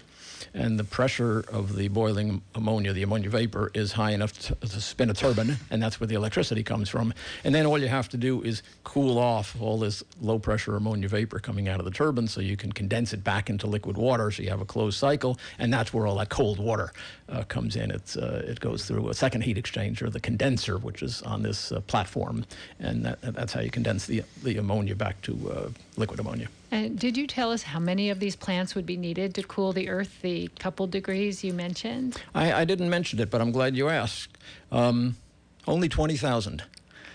[0.54, 4.82] And the pressure of the boiling ammonia, the ammonia vapor, is high enough to, to
[4.82, 7.14] spin a turbine, and that's where the electricity comes from.
[7.44, 11.10] And then all you have to do is cool off all this low pressure ammonia
[11.10, 14.32] vapor coming out of the turbine so you can condense it back into liquid water
[14.32, 16.92] so you have a closed cycle, and that's where all that cold water
[17.30, 17.92] uh, comes in.
[17.92, 21.72] It's, uh, it goes through a second heat exchanger, the condenser, which is on this
[21.72, 22.46] uh, platform,
[22.80, 26.48] and that, that's how you condense the, the ammonia back to uh, liquid ammonia.
[26.76, 29.72] And did you tell us how many of these plants would be needed to cool
[29.72, 32.22] the Earth the couple degrees you mentioned?
[32.34, 34.38] I, I didn't mention it, but I'm glad you asked.
[34.74, 35.16] Um,
[35.68, 36.64] only 20,000.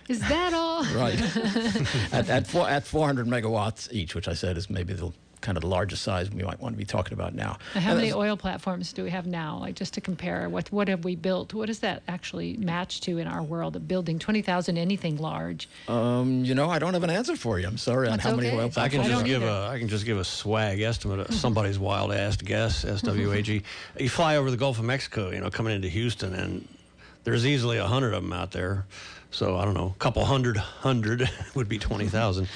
[0.09, 0.85] Is that all?
[0.94, 1.20] Right.
[2.12, 5.62] at, at, four, at 400 megawatts each, which I said is maybe the kind of
[5.62, 7.59] the largest size we might want to be talking about now.
[7.74, 9.59] And how And many oil platforms do we have now?
[9.59, 11.55] Like just to compare, what what have we built?
[11.55, 15.68] What does that actually match to in our world of building twenty thousand anything large?
[15.88, 17.66] Um, you know, I don't have an answer for you.
[17.66, 18.57] I'm sorry on That's how many okay.
[18.59, 19.50] oil I can just don't give either.
[19.50, 22.85] a I can just give a swag estimate of somebody's wild ass guess.
[22.85, 23.62] SWAG.
[23.98, 26.68] you fly over the Gulf of Mexico, you know, coming into Houston, and
[27.24, 28.87] there's easily a hundred of them out there.
[29.31, 32.48] So I don't know, a couple hundred hundred would be twenty thousand.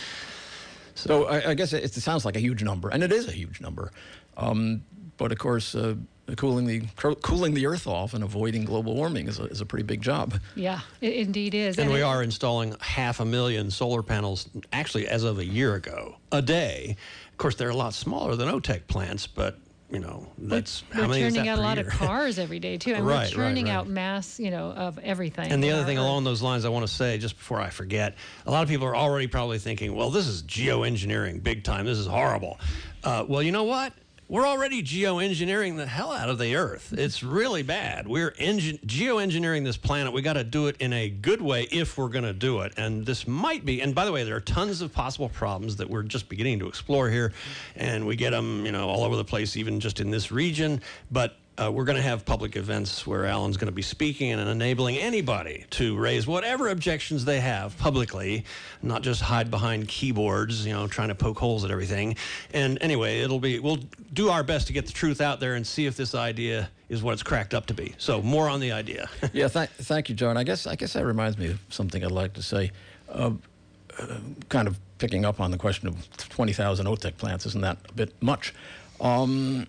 [0.95, 3.33] So I, I guess it, it sounds like a huge number, and it is a
[3.33, 3.91] huge number.
[4.37, 4.83] Um,
[5.17, 5.95] but of course, uh,
[6.37, 6.83] cooling the
[7.23, 10.35] cooling the Earth off and avoiding global warming is a, is a pretty big job.
[10.57, 11.79] Yeah, it indeed is.
[11.79, 15.75] And we it- are installing half a million solar panels, actually, as of a year
[15.75, 16.97] ago, a day.
[17.33, 19.59] Of course, they're a lot smaller than OTEC plants, but
[19.91, 21.87] you know, that's we're how many churning that out a lot year?
[21.87, 23.73] of cars every day too, and Right, we're right, churning right.
[23.75, 25.53] out mass, you know, of everything.
[25.53, 26.05] And the other thing Earth.
[26.05, 28.15] along those lines, I want to say just before I forget,
[28.47, 31.85] a lot of people are already probably thinking, well, this is geoengineering big time.
[31.87, 32.59] This is horrible.
[33.05, 33.93] Uh, well, you know what?
[34.27, 36.95] We're already geoengineering the hell out of the Earth.
[36.97, 38.09] It's really bad.
[38.09, 40.15] We're engin- geoengineering this planet.
[40.15, 42.73] We got to do it in a good way if we're going to do it.
[42.79, 43.83] And this might be.
[43.83, 46.69] And by the way, there are tons of possible problems that we're just beginning to
[46.69, 47.35] explore here,
[47.77, 50.81] and we get them, you know, all over the place, even just in this region.
[51.11, 54.49] But uh, we're going to have public events where Alan's going to be speaking and
[54.49, 58.45] enabling anybody to raise whatever objections they have publicly,
[58.83, 62.17] not just hide behind keyboards, you know, trying to poke holes at everything.
[62.53, 63.79] And anyway, it'll be we'll
[64.13, 67.03] do our best to get the truth out there and see if this idea is
[67.03, 67.95] what it's cracked up to be.
[67.99, 69.09] So more on the idea.
[69.33, 70.37] yeah, th- thank you, John.
[70.37, 72.73] I guess I guess that reminds me of something I'd like to say.
[73.09, 73.33] Uh,
[73.99, 74.17] uh,
[74.49, 78.13] kind of picking up on the question of 20,000 OTEC plants, isn't that a bit
[78.21, 78.53] much?
[79.01, 79.67] Um,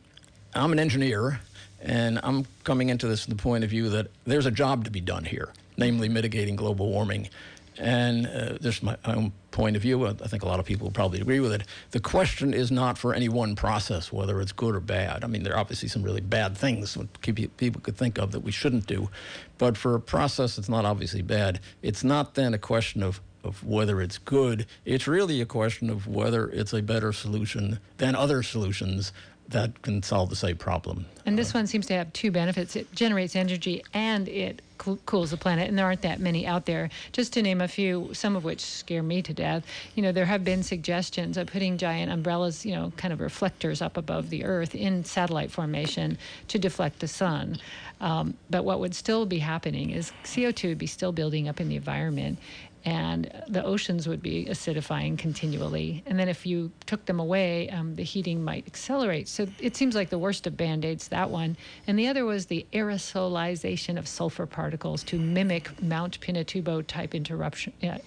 [0.55, 1.41] I'm an engineer,
[1.85, 4.91] and I'm coming into this from the point of view that there's a job to
[4.91, 7.29] be done here, namely mitigating global warming.
[7.77, 10.07] And uh, there's my own point of view.
[10.07, 11.63] I think a lot of people probably agree with it.
[11.91, 15.23] The question is not for any one process, whether it's good or bad.
[15.23, 18.51] I mean, there are obviously some really bad things people could think of that we
[18.51, 19.09] shouldn't do.
[19.57, 23.63] But for a process that's not obviously bad, it's not then a question of, of
[23.63, 24.65] whether it's good.
[24.85, 29.11] It's really a question of whether it's a better solution than other solutions
[29.49, 31.05] that can solve the same problem.
[31.25, 32.75] And this one seems to have two benefits.
[32.75, 36.65] It generates energy and it coo- cools the planet, and there aren't that many out
[36.65, 36.89] there.
[37.11, 39.65] Just to name a few, some of which scare me to death.
[39.95, 43.81] You know, there have been suggestions of putting giant umbrellas, you know, kind of reflectors
[43.81, 46.17] up above the Earth in satellite formation
[46.49, 47.57] to deflect the sun.
[48.01, 51.69] Um, but what would still be happening is CO2 would be still building up in
[51.69, 52.39] the environment.
[52.85, 56.03] And the oceans would be acidifying continually.
[56.05, 59.27] And then if you took them away, um, the heating might accelerate.
[59.27, 61.57] So it seems like the worst of band aids, that one.
[61.87, 67.73] And the other was the aerosolization of sulfur particles to mimic Mount Pinatubo type interruption,
[67.83, 67.97] uh,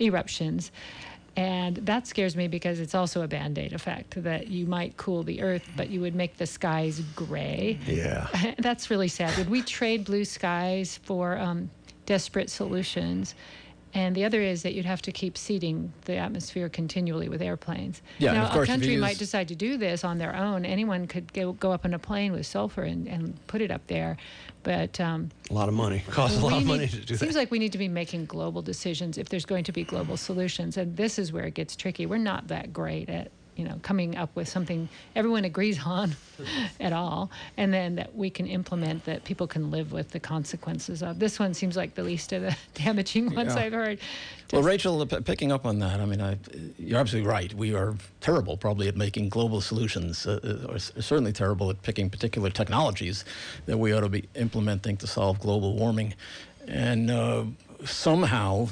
[0.00, 0.72] eruptions.
[1.36, 5.22] And that scares me because it's also a band aid effect that you might cool
[5.22, 7.78] the earth, but you would make the skies gray.
[7.86, 8.28] yeah.
[8.58, 9.36] That's really sad.
[9.36, 11.70] Would we trade blue skies for um,
[12.06, 13.34] desperate solutions?
[13.94, 18.02] And the other is that you'd have to keep seeding the atmosphere continually with airplanes.
[18.18, 20.64] Yeah, now, of course, a country might decide to do this on their own.
[20.64, 23.86] Anyone could go, go up in a plane with sulfur and, and put it up
[23.86, 24.16] there.
[24.64, 26.02] But um, A lot of money.
[26.10, 27.18] Costs a lot of need- money to do that.
[27.20, 30.16] seems like we need to be making global decisions if there's going to be global
[30.16, 30.76] solutions.
[30.76, 32.04] And this is where it gets tricky.
[32.04, 36.16] We're not that great at you know, coming up with something everyone agrees on
[36.80, 41.02] at all, and then that we can implement that people can live with the consequences
[41.02, 41.18] of.
[41.18, 43.62] This one seems like the least of the damaging ones Yeah.
[43.62, 43.98] I've heard.
[44.52, 46.36] Well, Rachel, uh, p- picking up on that, I mean, I,
[46.78, 47.52] you're absolutely right.
[47.54, 51.82] We are terrible, probably, at making global solutions, uh, uh, or s- certainly terrible at
[51.82, 53.24] picking particular technologies
[53.66, 56.14] that we ought to be implementing to solve global warming.
[56.68, 57.44] And uh,
[57.84, 58.68] somehow,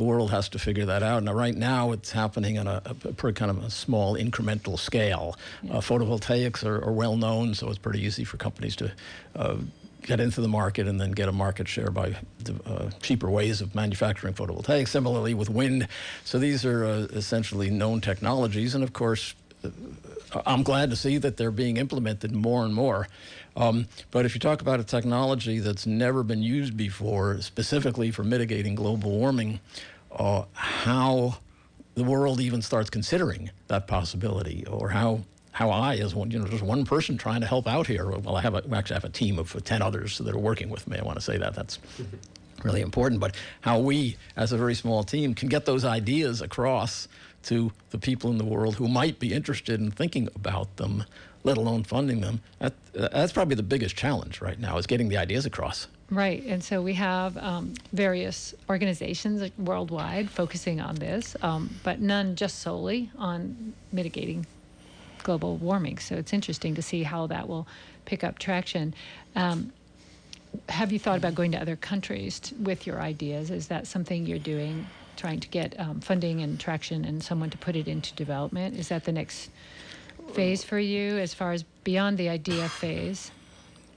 [0.00, 1.22] the world has to figure that out.
[1.22, 5.36] Now, right now, it's happening on a, a pretty kind of a small incremental scale.
[5.70, 8.90] Uh, photovoltaics are, are well known, so it's pretty easy for companies to
[9.36, 9.56] uh,
[10.00, 13.60] get into the market and then get a market share by the, uh, cheaper ways
[13.60, 14.88] of manufacturing photovoltaics.
[14.88, 15.86] Similarly with wind.
[16.24, 19.68] So these are uh, essentially known technologies, and of course, uh,
[20.46, 23.06] I'm glad to see that they're being implemented more and more.
[23.56, 28.24] Um, but if you talk about a technology that's never been used before, specifically for
[28.24, 29.60] mitigating global warming,
[30.12, 31.38] uh, how
[31.94, 35.20] the world even starts considering that possibility, or how
[35.52, 38.08] how I, as one, you know, just one person trying to help out here.
[38.08, 40.86] Well, I have a, actually have a team of ten others that are working with
[40.88, 40.98] me.
[40.98, 41.78] I want to say that that's
[42.62, 43.20] really important.
[43.20, 47.08] But how we, as a very small team, can get those ideas across
[47.44, 51.04] to the people in the world who might be interested in thinking about them,
[51.44, 52.40] let alone funding them.
[52.58, 55.86] That, that's probably the biggest challenge right now is getting the ideas across.
[56.10, 62.34] Right, and so we have um, various organizations worldwide focusing on this, um, but none
[62.34, 64.44] just solely on mitigating
[65.22, 65.98] global warming.
[65.98, 67.68] So it's interesting to see how that will
[68.06, 68.92] pick up traction.
[69.36, 69.72] Um,
[70.68, 73.50] have you thought about going to other countries t- with your ideas?
[73.50, 77.58] Is that something you're doing, trying to get um, funding and traction and someone to
[77.58, 78.76] put it into development?
[78.76, 79.50] Is that the next
[80.30, 83.30] phase for you as far as beyond the idea phase?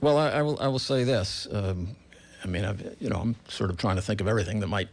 [0.02, 0.60] Well, I, I will.
[0.60, 1.48] I will say this.
[1.52, 1.96] Um,
[2.43, 4.89] I mean, I've, you know, I'm sort of trying to think of everything that might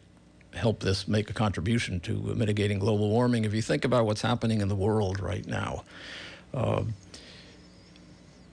[0.54, 3.44] help this make a contribution to mitigating global warming.
[3.44, 5.84] If you think about what's happening in the world right now,
[6.54, 6.84] uh,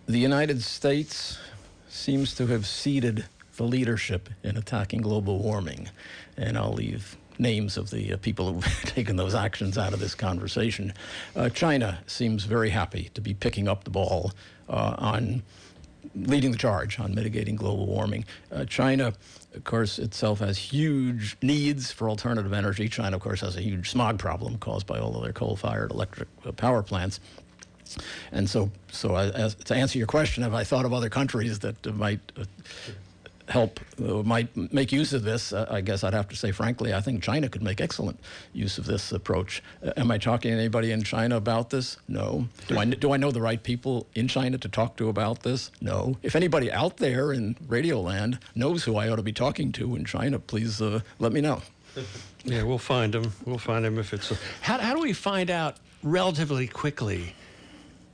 [0.07, 1.37] the United States
[1.89, 3.25] seems to have ceded
[3.57, 5.89] the leadership in attacking global warming,
[6.37, 10.15] and I'll leave names of the uh, people who've taken those actions out of this
[10.15, 10.93] conversation.
[11.35, 14.31] Uh, China seems very happy to be picking up the ball
[14.69, 15.43] uh, on
[16.15, 18.25] leading the charge on mitigating global warming.
[18.51, 19.13] Uh, China,
[19.53, 22.89] of course, itself has huge needs for alternative energy.
[22.89, 26.27] China, of course, has a huge smog problem caused by all of their coal-fired electric
[26.55, 27.19] power plants.
[28.31, 31.95] And so, so as, to answer your question, have I thought of other countries that
[31.95, 32.43] might uh,
[33.47, 35.53] help, uh, might make use of this?
[35.53, 38.19] Uh, I guess I'd have to say, frankly, I think China could make excellent
[38.53, 39.63] use of this approach.
[39.85, 41.97] Uh, am I talking to anybody in China about this?
[42.07, 42.47] No.
[42.67, 45.71] Do I, do I know the right people in China to talk to about this?
[45.81, 46.17] No.
[46.23, 50.05] If anybody out there in Radioland knows who I ought to be talking to in
[50.05, 51.61] China, please uh, let me know.
[52.43, 53.33] Yeah, we'll find him.
[53.45, 54.31] We'll find him if it's.
[54.31, 57.33] A, how, how do we find out relatively quickly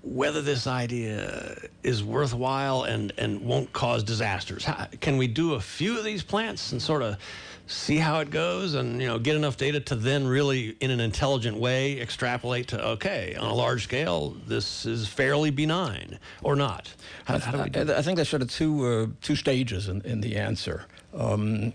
[0.03, 4.65] whether this idea is worthwhile and, and won't cause disasters?
[4.65, 7.17] How, can we do a few of these plants and sort of
[7.65, 10.99] see how it goes and you know get enough data to then really in an
[10.99, 16.93] intelligent way extrapolate to okay on a large scale this is fairly benign or not
[17.23, 19.87] how, how do we do I, I think there's sort of two uh, two stages
[19.87, 20.85] in, in the answer.
[21.13, 21.71] Um,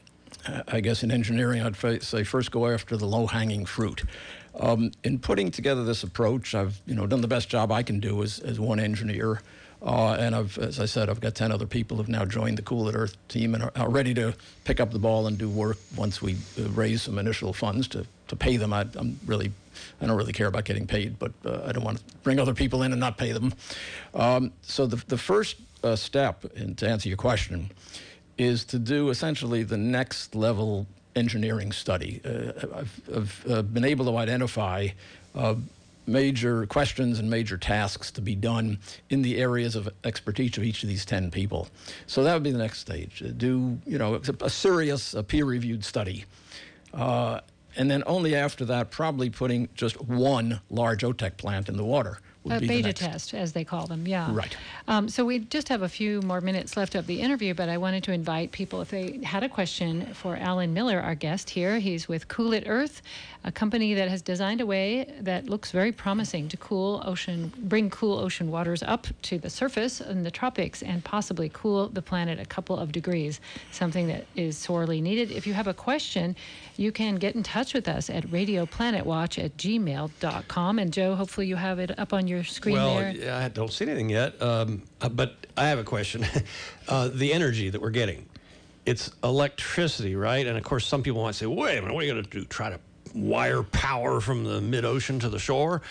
[0.46, 4.04] I- I guess in engineering, I'd say first go after the low-hanging fruit.
[4.60, 8.00] Um, in putting together this approach, I've you know done the best job I can
[8.00, 9.40] do as, as one engineer,
[9.82, 12.62] uh, and I've, as I said, I've got ten other people who've now joined the
[12.62, 15.48] Cool It Earth team and are, are ready to pick up the ball and do
[15.48, 18.72] work once we uh, raise some initial funds to to pay them.
[18.72, 19.52] I, I'm really
[20.00, 22.54] I don't really care about getting paid, but uh, I don't want to bring other
[22.54, 23.54] people in and not pay them.
[24.14, 27.70] Um, so the, the first uh, step, and to answer your question,
[28.36, 30.86] is to do essentially the next level
[31.18, 32.20] engineering study.
[32.24, 34.88] Uh, I've, I've uh, been able to identify
[35.34, 35.56] uh,
[36.06, 38.78] major questions and major tasks to be done
[39.10, 41.68] in the areas of expertise of each of these 10 people.
[42.06, 43.22] So that would be the next stage.
[43.22, 46.24] Uh, Do, you know, a, serious, a peer-reviewed study.
[46.94, 47.40] Uh,
[47.76, 52.18] and then only after that, probably putting just one large OTEC plant in the water
[52.44, 54.28] would A be beta test, as they call them, yeah.
[54.32, 54.56] Right.
[54.86, 57.78] Um, so we just have a few more minutes left of the interview, but I
[57.78, 61.78] wanted to invite people if they had a question for Alan Miller, our guest here.
[61.78, 63.02] He's with Cool It Earth,
[63.48, 67.88] a company that has designed a way that looks very promising to cool ocean, bring
[67.88, 72.38] cool ocean waters up to the surface in the tropics, and possibly cool the planet
[72.38, 73.40] a couple of degrees.
[73.72, 75.32] Something that is sorely needed.
[75.32, 76.36] If you have a question,
[76.76, 80.78] you can get in touch with us at radioplanetwatch at gmail.com.
[80.78, 83.12] And Joe, hopefully you have it up on your screen well, there.
[83.12, 86.26] yeah, I don't see anything yet, um, uh, but I have a question.
[86.88, 88.26] uh, the energy that we're getting,
[88.84, 90.46] it's electricity, right?
[90.46, 92.30] And of course, some people might say, wait a minute, what are you going to
[92.30, 92.44] do?
[92.44, 92.78] Try to
[93.18, 95.82] wire power from the mid ocean to the shore?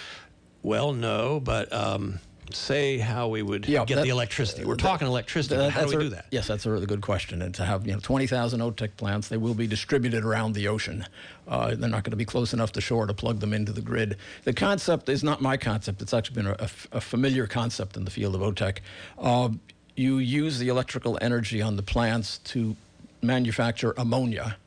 [0.64, 2.20] Well, no, but um,
[2.52, 4.66] say how we would Yeah, get that- the electricity.
[4.66, 5.56] We're talking electricity.
[5.56, 6.26] That- how do we a- do that?
[6.32, 7.42] Yes, that's a really good question.
[7.42, 11.06] And to have you know 20,000 OTEC plants, they will be distributed around the ocean.
[11.48, 13.82] Uh, they're not going to be close enough to shore to plug them into the
[13.82, 14.18] grid.
[14.44, 16.02] The concept is not my concept.
[16.02, 16.56] It's actually been
[16.92, 18.78] a familiar concept in the field of OTEC.
[19.18, 19.50] Uh,
[19.96, 22.76] you use the electrical energy on the plants to
[23.22, 24.58] manufacture ammonia.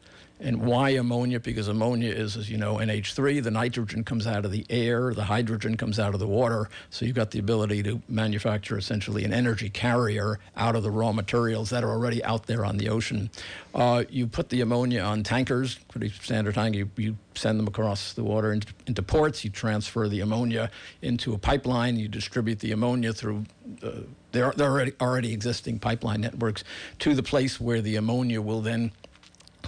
[0.42, 1.38] And why ammonia?
[1.38, 3.42] Because ammonia is, as you know, NH3.
[3.42, 6.70] The nitrogen comes out of the air, the hydrogen comes out of the water.
[6.88, 11.12] So you've got the ability to manufacture essentially an energy carrier out of the raw
[11.12, 13.30] materials that are already out there on the ocean.
[13.74, 16.74] Uh, you put the ammonia on tankers, pretty standard tank.
[16.74, 19.44] You, you send them across the water into, into ports.
[19.44, 20.70] You transfer the ammonia
[21.02, 21.96] into a pipeline.
[21.96, 23.44] You distribute the ammonia through.
[23.82, 23.90] Uh,
[24.32, 26.64] there, are already, already existing pipeline networks
[27.00, 28.92] to the place where the ammonia will then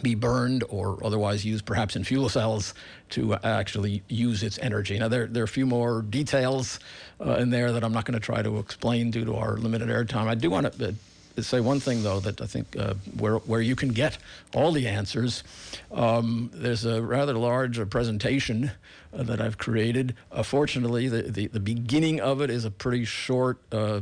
[0.01, 2.75] be burned or otherwise used perhaps in fuel cells
[3.11, 4.99] to uh, actually use its energy.
[4.99, 6.81] Now, there, there are a few more details
[7.21, 9.89] uh, in there that I'm not going to try to explain due to our limited
[9.89, 10.27] airtime.
[10.27, 13.61] I do want to uh, say one thing, though, that I think uh, where, where
[13.61, 14.19] you can get
[14.55, 15.45] all the answers.
[15.91, 18.71] Um, there's a rather large uh, presentation
[19.13, 20.15] uh, that I've created.
[20.43, 23.59] Fortunately, the, the, the beginning of it is a pretty short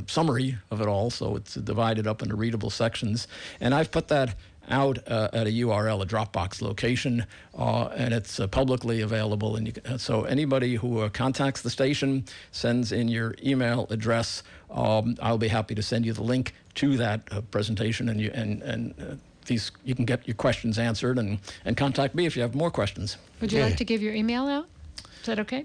[0.07, 3.27] summary of it all, so it's divided up into readable sections.
[3.61, 4.37] And I've put that
[4.71, 7.27] out uh, at a URL, a Dropbox location,
[7.59, 9.57] uh, and it's uh, publicly available.
[9.57, 14.43] And you can, so anybody who uh, contacts the station, sends in your email address,
[14.71, 18.31] um, I'll be happy to send you the link to that uh, presentation, and you
[18.33, 18.95] and and.
[19.01, 19.15] Uh,
[19.47, 22.71] these, you can get your questions answered and, and contact me if you have more
[22.71, 23.17] questions.
[23.41, 23.71] Would you Okay.
[23.71, 24.69] like to give your email out?
[25.23, 25.65] Is that okay?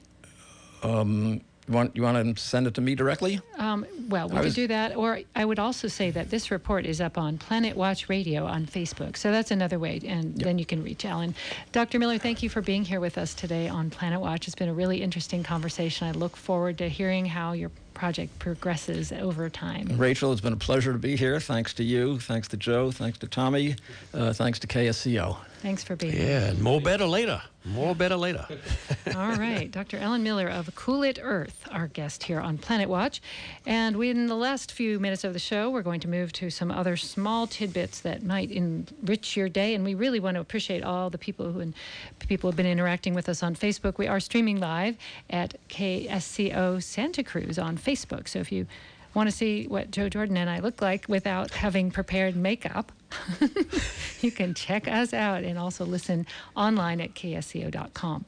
[1.67, 3.41] You want, you want to send it to me directly?
[3.57, 4.95] Um, well, we I could was- do that.
[4.95, 8.67] Or I would also say that this report is up on Planet Watch Radio on
[8.67, 9.17] Facebook.
[9.17, 9.99] So that's another way.
[10.05, 11.33] And then you can reach Alan.
[11.71, 11.97] Dr.
[11.97, 14.47] Miller, thank you for being here with us today on Planet Watch.
[14.47, 16.07] It's been a really interesting conversation.
[16.07, 19.87] I look forward to hearing how your project progresses over time.
[19.97, 21.39] Rachel, it's been a pleasure to be here.
[21.39, 22.19] Thanks to you.
[22.19, 22.91] Thanks to Joe.
[22.91, 23.75] Thanks to Tommy.
[24.13, 25.37] Uh, thanks to KSCO.
[25.65, 26.53] Thanks for being here.
[26.53, 27.41] Yeah, more better later.
[27.65, 28.45] More better later.
[29.15, 29.71] All right.
[29.71, 29.97] Dr.
[29.97, 33.19] Alan Miller of Cool It Earth, our guest here on Planet Watch.
[33.65, 36.51] And we, in the last few minutes of the show, we're going to move to
[36.51, 39.73] some other small tidbits that might enrich your day.
[39.73, 41.73] And we really want to appreciate all the people who and
[42.19, 43.97] people have been interacting with us on Facebook.
[43.97, 44.97] We are streaming live
[45.31, 48.27] at KSCO Santa Cruz on Facebook.
[48.27, 48.67] So if you
[49.15, 52.91] want to see what Joe Jordan and I look like without having prepared makeup,
[54.21, 58.25] you can check us out and also listen online at ksco.com.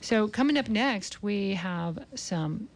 [0.00, 2.68] So, coming up next, we have some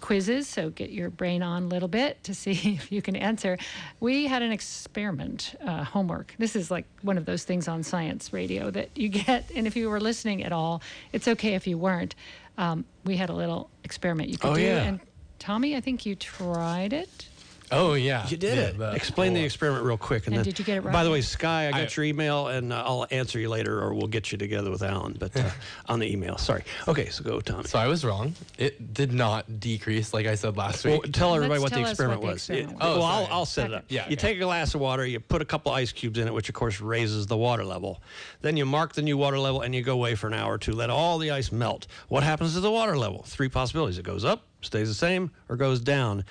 [0.00, 0.48] quizzes.
[0.48, 3.56] So, get your brain on a little bit to see if you can answer.
[4.00, 6.34] We had an experiment uh, homework.
[6.38, 9.50] This is like one of those things on science radio that you get.
[9.54, 10.82] And if you were listening at all,
[11.12, 12.14] it's okay if you weren't.
[12.58, 14.62] Um, we had a little experiment you could Oh, do.
[14.62, 14.82] yeah.
[14.82, 15.00] And
[15.38, 17.28] Tommy, I think you tried it.
[17.72, 18.78] Oh yeah, You did yeah, it.
[18.78, 20.26] the Explain the experiment real quick.
[20.26, 20.92] And then, did you get it right?
[20.92, 23.80] By the way, Sky, I got I- your email, and uh, I'll answer you later,
[23.82, 25.16] or we'll get you together with Alan.
[25.18, 25.48] But uh,
[25.88, 26.64] on the email, sorry.
[26.86, 27.64] Okay, so go, Tommy.
[27.64, 28.34] So I was wrong.
[28.58, 30.92] It did not decrease like I said last week.
[30.92, 31.12] Well, week.
[31.12, 32.36] tell everybody Let's what the tell us what experiment the was.
[32.36, 32.84] experiment It- was.
[32.86, 33.28] Oh, well, I'll.
[33.30, 33.84] I'll set it up.
[33.88, 34.16] Yeah, you okay.
[34.16, 36.54] take a glass of water, you put a couple ice cubes in it, which of
[36.54, 38.02] course raises the water level.
[38.42, 40.58] Then you mark the new water level, and you go away for an hour or
[40.58, 40.72] two.
[40.72, 41.86] Let all the ice melt.
[42.08, 43.22] What happens to the water level?
[43.26, 46.24] Three possibilities: it goes up, stays the same, or goes down.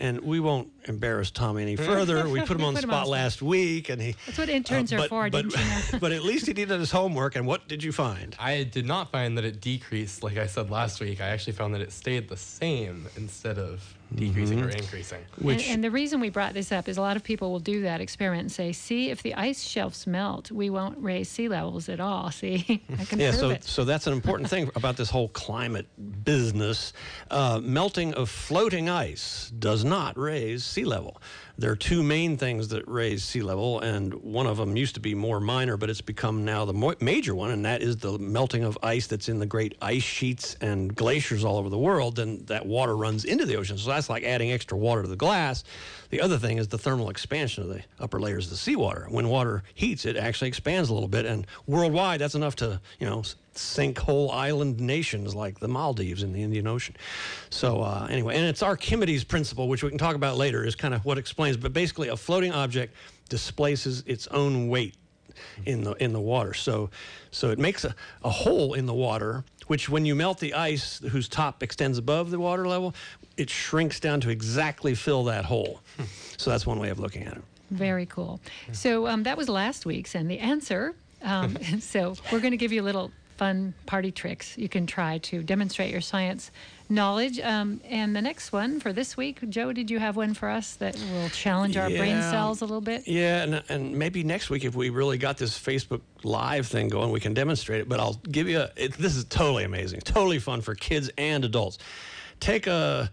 [0.00, 2.28] And we won't embarrass Tommy any further.
[2.28, 4.16] We put him on the Put him spot the last week, and he.
[4.26, 5.98] That's what interns uh, are for, but, didn't you know?
[6.00, 7.36] but at least he did his homework.
[7.36, 8.34] And what did you find?
[8.38, 11.20] I did not find that it decreased like I said last week.
[11.20, 15.20] I actually found that it stayed the same instead of decreasing or increasing.
[15.40, 17.60] Which and, and the reason we brought this up is a lot of people will
[17.60, 21.48] do that experiment and say, see, if the ice shelves melt, we won't raise sea
[21.48, 22.30] levels at all.
[22.40, 23.64] See, I can Yeah, prove so it.
[23.64, 25.86] so that's an important thing about this whole climate
[26.24, 26.92] business.
[27.30, 31.20] Uh, melting of floating ice does not raise sea level.
[31.58, 35.00] There are two main things that raise sea level, and one of them used to
[35.00, 38.64] be more minor, but it's become now the major one, and that is the melting
[38.64, 42.16] of ice that's in the great ice sheets and glaciers all over the world.
[42.16, 45.16] Then that water runs into the ocean, so that's like adding extra water to the
[45.16, 45.64] glass.
[46.10, 49.06] The other thing is the thermal expansion of the upper layers of the seawater.
[49.10, 53.06] When water heats, it actually expands a little bit, and worldwide, that's enough to you
[53.06, 53.22] know
[53.60, 56.96] sink whole island nations like the Maldives in the Indian Ocean.
[57.50, 60.94] So uh, anyway, and it's Archimedes' principle, which we can talk about later, is kind
[60.94, 61.56] of what explains.
[61.56, 62.94] But basically, a floating object
[63.28, 64.94] displaces its own weight
[65.66, 66.54] in the in the water.
[66.54, 66.90] So
[67.30, 67.94] so it makes a,
[68.24, 72.30] a hole in the water, which when you melt the ice whose top extends above
[72.30, 72.94] the water level,
[73.36, 75.80] it shrinks down to exactly fill that hole.
[76.36, 77.42] so that's one way of looking at it.
[77.70, 78.40] Very cool.
[78.72, 80.94] So um, that was last week's, and the answer.
[81.22, 85.16] Um, so we're going to give you a little fun party tricks you can try
[85.16, 86.50] to demonstrate your science
[86.90, 87.40] knowledge.
[87.40, 90.74] Um, and the next one for this week, Joe, did you have one for us
[90.74, 93.08] that will challenge our brain cells a little bit?
[93.08, 97.12] Yeah, and, and maybe next week, if we really got this Facebook Live thing going,
[97.12, 97.88] we can demonstrate it.
[97.88, 101.42] But I'll give you a, it, this is totally amazing, totally fun for kids and
[101.42, 101.78] adults.
[102.40, 103.10] Take a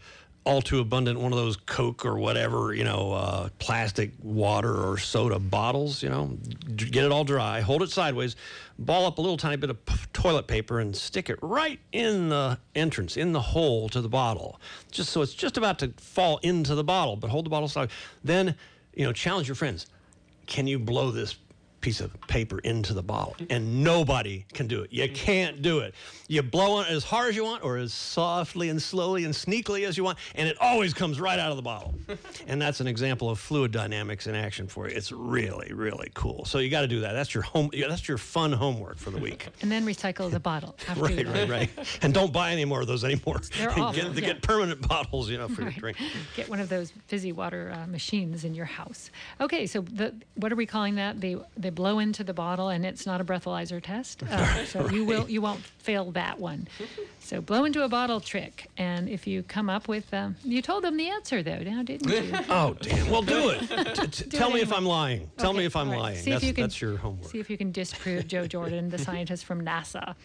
[0.48, 4.98] all too abundant one of those Coke or whatever, you know, uh, plastic water or
[4.98, 6.38] soda bottles, you know,
[6.78, 8.38] get it all dry, hold it sideways,
[8.80, 12.30] ball up a little tiny bit of p- toilet paper and stick it right in
[12.30, 16.38] the entrance, in the hole to the bottle, just so it's just about to fall
[16.38, 17.90] into the bottle, but hold the bottle side.
[18.24, 18.56] Then,
[18.94, 19.86] you know, challenge your friends.
[20.46, 21.36] Can you blow this
[21.88, 23.34] piece of paper into the bottle?
[23.50, 24.92] And nobody can do it.
[24.92, 25.96] You can't do it.
[26.28, 29.34] You blow on it as hard as you want or as softly and slowly and
[29.34, 31.94] sneakily as you want, and it always comes right out of the bottle.
[32.48, 34.96] and that's an example of fluid dynamics in action for you.
[34.98, 36.44] It's really, really cool.
[36.44, 37.14] So you got to do that.
[37.14, 37.70] That's your home.
[37.72, 39.48] yeah, That's your fun homework for the week.
[39.62, 40.76] And then recycle the bottle.
[40.88, 41.70] After Right, you right, right.
[42.02, 43.40] And don't buy any more of those anymore.
[43.58, 44.34] They're And awful, get, yeah.
[44.34, 45.74] get permanent bottles, you know, for Right.
[45.76, 45.98] your drink.
[46.36, 49.10] Get one of those fizzy water uh, machines in your house.
[49.42, 51.20] Okay, so the what are we calling that?
[51.22, 54.24] They they blow into the bottle, and it's not a breathalyzer test.
[54.24, 56.68] Uh, so you will you won't fail that one.
[57.28, 60.86] So blow into a bottle trick, and if you come up with, um, you told
[60.86, 62.34] them the answer though, now didn't you?
[62.50, 63.10] Oh, damn.
[63.10, 63.60] Well, do it.
[63.96, 64.72] T- t- tell it me if.
[64.72, 65.30] I'm lying.
[65.38, 66.00] Tell me if I'm right.
[66.00, 66.18] lying.
[66.20, 67.30] See if That's, you can- that's your homework.
[67.30, 70.16] See if you can disprove Joe Jordan, the scientist from NASA.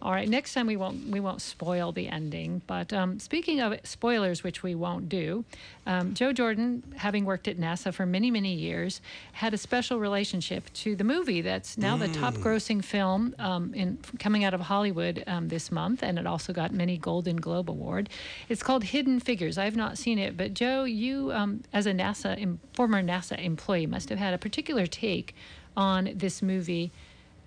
[0.00, 2.62] All right, next time we won't we won't spoil the ending.
[2.66, 5.44] But um, speaking of spoilers, which we won't do,
[5.86, 9.00] um, Joe Jordan, having worked at NASA for many many years,
[9.32, 13.98] had a special relationship to the movie that's now the top grossing film um, in
[14.18, 18.08] coming out of Hollywood um, this month, and it also got many Golden Globe Award.
[18.48, 19.58] It's called Hidden Figures.
[19.58, 24.08] I've not seen it, but Joe, you um, as a NASA former NASA employee must
[24.08, 25.34] have had a particular take
[25.76, 26.92] on this movie.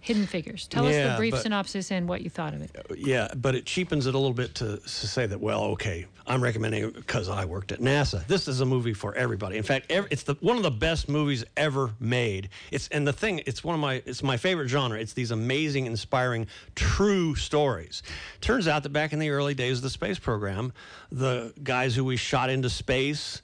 [0.05, 0.67] Hidden Figures.
[0.67, 2.69] Tell us the brief but- synopsis and what you thought of it.
[2.95, 6.43] Yeah, but it cheapens it a little bit to, to say that, well, okay, I'm
[6.43, 8.25] recommending it because I worked at NASA.
[8.27, 9.57] This is a movie for everybody.
[9.57, 12.49] In fact, ev it's the one of the best movies ever made.
[12.69, 14.99] It's and the thing, it's one of my it's my favorite genre.
[14.99, 16.45] It's these amazing, inspiring,
[16.75, 18.03] true stories.
[18.41, 20.71] Turns out that back in the early days of the space program,
[21.11, 23.41] the guys who we shot into space,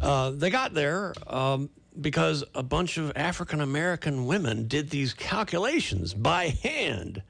[0.00, 1.12] uh, they got there.
[1.26, 1.70] Um,
[2.00, 7.22] because a bunch of African American women did these calculations by hand,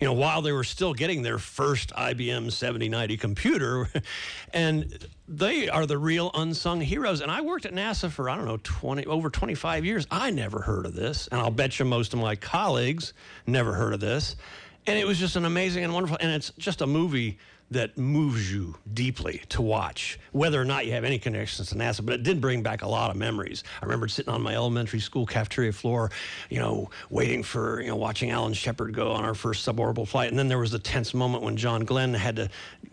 [0.00, 3.88] you know, while they were still getting their first IBM 7090 computer.
[4.52, 7.20] and they are the real unsung heroes.
[7.20, 10.06] And I worked at NASA for, I don't know, 20, over 25 years.
[10.10, 11.28] I never heard of this.
[11.28, 13.14] And I'll bet you most of my colleagues
[13.46, 14.36] never heard of this.
[14.86, 17.38] And it was just an amazing and wonderful, and it's just a movie
[17.72, 22.04] that moves you deeply to watch, whether or not you have any connections to NASA.
[22.04, 23.64] But it did bring back a lot of memories.
[23.80, 26.10] I remember sitting on my elementary school cafeteria floor,
[26.50, 30.30] you know, waiting for, you know, watching Alan Shepard go on our first suborbital flight.
[30.30, 32.48] And then there was the tense moment when John Glenn had to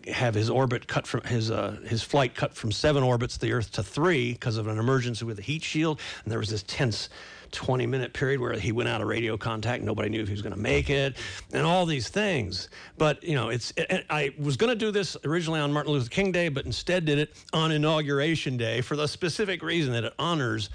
[0.08, 3.70] have his orbit cut from his uh, his flight cut from seven orbits the Earth
[3.72, 6.00] to three because of an emergency with a heat shield.
[6.24, 7.08] And there was this tense
[7.52, 9.82] 20 minute period where he went out of radio contact.
[9.82, 11.16] Nobody knew if he was going to make it,
[11.52, 12.68] and all these things.
[12.98, 16.08] But, you know, it's, and I was going to do this originally on Martin Luther
[16.08, 20.14] King Day, but instead did it on Inauguration Day for the specific reason that it
[20.18, 20.70] honors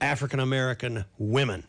[0.00, 1.64] African American women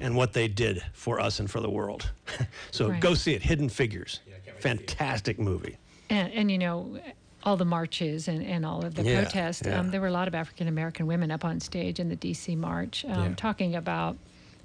[0.00, 2.10] and what they did for us and for the world.
[2.70, 3.00] so Right.
[3.00, 4.20] go see it, Hidden Figures.
[4.60, 5.76] Fantastic movie.
[6.10, 6.98] And, and you know,
[7.44, 9.62] all the marches and, and all of the Yeah, protests.
[9.66, 9.78] yeah.
[9.80, 12.56] Um, there were a lot of African American women up on stage in the DC
[12.56, 13.34] March um, Yeah.
[13.36, 14.16] talking about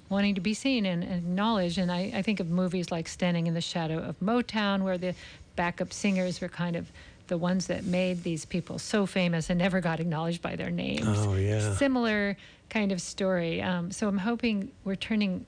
[0.08, 1.76] wanting to be seen and, and acknowledged.
[1.78, 5.14] And I, I think of movies like Standing in the Shadow of Motown, where the
[5.56, 6.90] backup singers were kind of
[7.26, 11.04] the ones that made these people so famous and never got acknowledged by their names.
[11.06, 11.74] Oh, yeah.
[11.74, 12.38] Similar
[12.70, 13.60] kind of story.
[13.60, 15.44] Um, so I'm hoping we're turning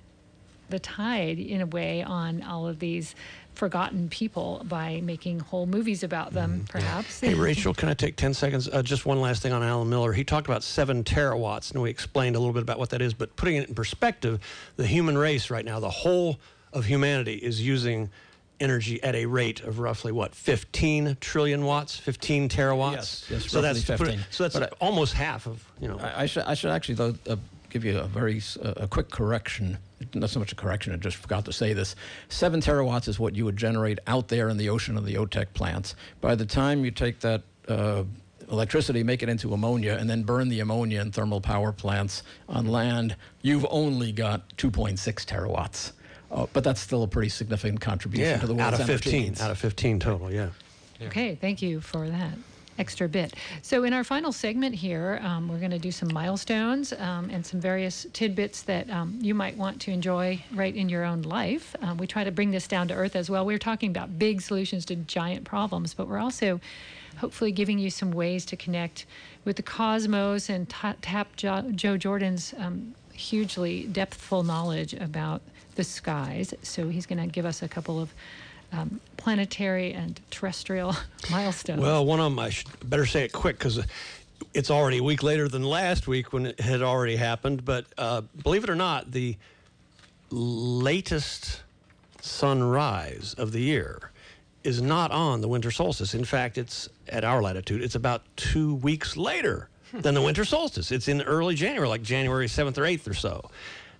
[0.68, 3.14] the tide in a way on all of these
[3.64, 7.18] forgotten people by making whole movies about them, perhaps.
[7.20, 7.26] Mm-hmm.
[7.26, 8.70] Hey, Rachel, can I take 10 seconds?
[8.70, 10.14] Uh, just one last thing on Alan Miller.
[10.14, 13.12] He talked about seven terawatts, and we explained a little bit about what that is.
[13.12, 14.40] But putting it in perspective,
[14.76, 16.40] the human race right now, the whole
[16.72, 18.08] of humanity is using
[18.60, 23.60] energy at a rate of roughly what 15 trillion watts 15 terawatts Yes, yes, so
[23.62, 24.26] that's roughly to put it- 15.
[24.32, 27.14] so that's But almost half of you know I, I should I should actually though
[27.26, 27.36] uh,
[27.70, 29.78] give you a very uh, a quick correction.
[30.14, 30.92] Not so much a correction.
[30.92, 31.94] I just forgot to say this.
[32.28, 35.52] Seven terawatts is what you would generate out there in the ocean of the OTEC
[35.54, 35.94] plants.
[36.20, 37.42] By the time you take that.
[37.68, 38.04] Uh,
[38.50, 42.66] Electricity, make it into ammonia, and then burn the ammonia in thermal power plants on
[42.66, 43.14] land.
[43.42, 45.92] You've only got 2.6 terawatts,
[46.32, 49.04] uh, but that's still a pretty significant contribution yeah to the out world's of energy
[49.04, 49.40] 15 needs.
[49.40, 50.48] out of 15 total yeah
[51.00, 52.32] Okay, thank you for that.
[52.78, 53.34] Extra bit.
[53.62, 57.44] So, in our final segment here, um, we're going to do some milestones um, and
[57.44, 61.76] some various tidbits that um, you might want to enjoy right in your own life.
[61.82, 63.44] Um, we try to bring this down to earth as well.
[63.44, 66.60] We're talking about big solutions to giant problems, but we're also
[67.18, 69.04] hopefully giving you some ways to connect
[69.44, 75.42] with the cosmos and ta- tap jo- Joe Jordan's um, hugely depthful knowledge about
[75.74, 76.54] the skies.
[76.62, 78.14] So, he's going to give us a couple of
[78.72, 80.94] um, planetary and terrestrial
[81.30, 81.80] milestones.
[81.80, 83.84] Well, one of them, I should better say it quick because
[84.54, 87.64] it's already a week later than last week when it had already happened.
[87.64, 89.36] But uh, believe it or not, the
[90.30, 91.62] latest
[92.20, 94.10] sunrise of the year
[94.62, 96.14] is not on the winter solstice.
[96.14, 100.92] In fact, it's at our latitude, it's about two weeks later than the winter solstice.
[100.92, 103.50] It's in early January, like January 7th or 8th or so.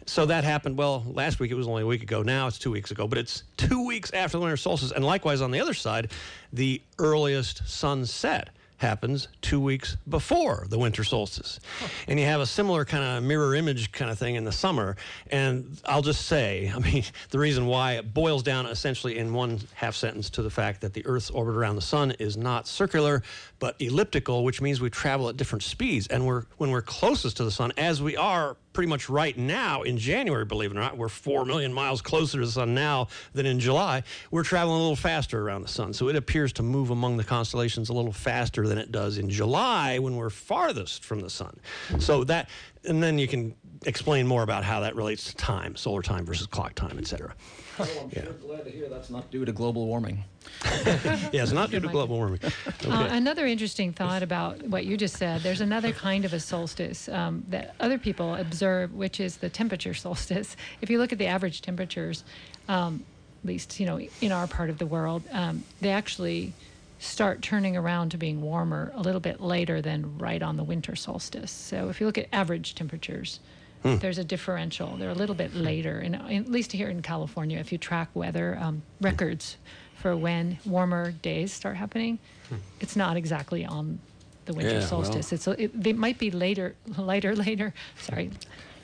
[0.06, 0.76] So that happened.
[0.76, 2.22] Well, last week it was only a week ago.
[2.22, 4.92] Now it's two weeks ago, but it's two weeks after the winter solstice.
[4.92, 6.10] And likewise, on the other side,
[6.52, 11.60] the earliest sunset happens two weeks before the winter solstice.
[11.80, 11.88] Huh.
[12.08, 14.96] And you have a similar kind of mirror image kind of thing in the summer.
[15.30, 19.60] And I'll just say, I mean, the reason why it boils down essentially in one
[19.74, 23.22] half sentence to the fact that the Earth's orbit around the sun is not circular,
[23.60, 26.08] but elliptical, which means we travel at different speeds.
[26.08, 29.82] And we're when we're closest to the sun, as we are pretty much right now
[29.82, 33.08] in January, believe it or not, we're 4 million miles closer to the sun now
[33.34, 34.02] than in July.
[34.30, 35.92] We're traveling a little faster around the sun.
[35.92, 39.28] So it appears to move among the constellations a little faster than it does in
[39.28, 41.58] July when we're farthest from the sun.
[41.98, 42.48] So that,
[42.84, 43.54] and then you can
[43.86, 47.34] explain more about how that relates to time, solar time versus clock time, et cetera.
[47.78, 48.24] Well, I'm yeah.
[48.24, 50.24] sure glad to hear that's not due to global warming.
[51.32, 52.40] yes, not due to global warming.
[52.44, 52.90] Okay.
[52.90, 57.08] Uh, another interesting thought about what you just said there's another kind of a solstice
[57.08, 60.56] um, that other people observe, which is the temperature solstice.
[60.82, 62.24] If you look at the average temperatures,
[62.68, 63.04] um,
[63.42, 66.52] at least you know in our part of the world, um, they actually
[66.98, 70.94] start turning around to being warmer a little bit later than right on the winter
[70.94, 71.50] solstice.
[71.50, 73.40] So if you look at average temperatures,
[73.82, 73.96] Hmm.
[73.96, 74.96] There's a differential.
[74.96, 78.58] They're a little bit later, and at least here in California, if you track weather
[78.60, 79.56] um, records
[79.96, 82.18] for when warmer days start happening,
[82.48, 82.56] hmm.
[82.80, 83.98] it's not exactly on
[84.44, 85.30] the winter yeah, solstice.
[85.46, 85.54] Well.
[85.58, 87.72] It's it, they might be later, later, later.
[87.98, 88.30] Sorry,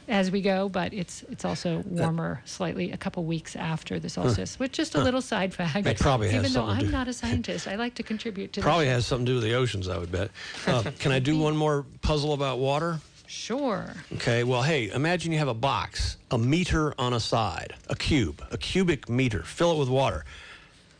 [0.08, 4.54] as we go, but it's it's also warmer slightly a couple weeks after the solstice,
[4.54, 4.58] huh.
[4.58, 5.04] which just a huh.
[5.04, 5.86] little side fact.
[5.86, 8.60] It probably has Even though I'm not a scientist, I like to contribute to.
[8.60, 10.30] Probably has something to do with the oceans, I would bet.
[10.66, 13.00] Uh, can I do one more puzzle about water?
[13.28, 13.92] Sure.
[14.14, 18.42] Okay, well, hey, imagine you have a box, a meter on a side, a cube,
[18.50, 20.24] a cubic meter, fill it with water.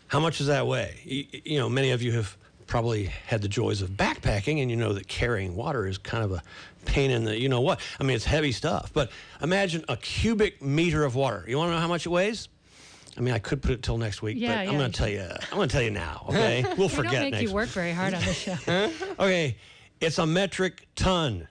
[0.08, 1.00] How much does that weigh?
[1.04, 4.76] You, you, know, many of you have probably had the joys of backpacking, and you
[4.76, 6.42] know that carrying water is kind of a
[6.84, 7.80] pain in the you know what.
[7.98, 9.10] I mean, it's heavy stuff, but
[9.42, 11.44] imagine a cubic meter of water.
[11.46, 12.48] You want to know how much it weighs?
[13.16, 14.70] I mean, I could put it till next week, yeah, but yeah.
[14.70, 15.22] I'm going to tell you.
[15.22, 16.26] I'm going to tell you now.
[16.28, 17.12] Okay, we'll forget.
[17.12, 18.56] Don't make you work very hard on the show.
[19.18, 19.56] okay,
[20.00, 21.48] it's a metric ton.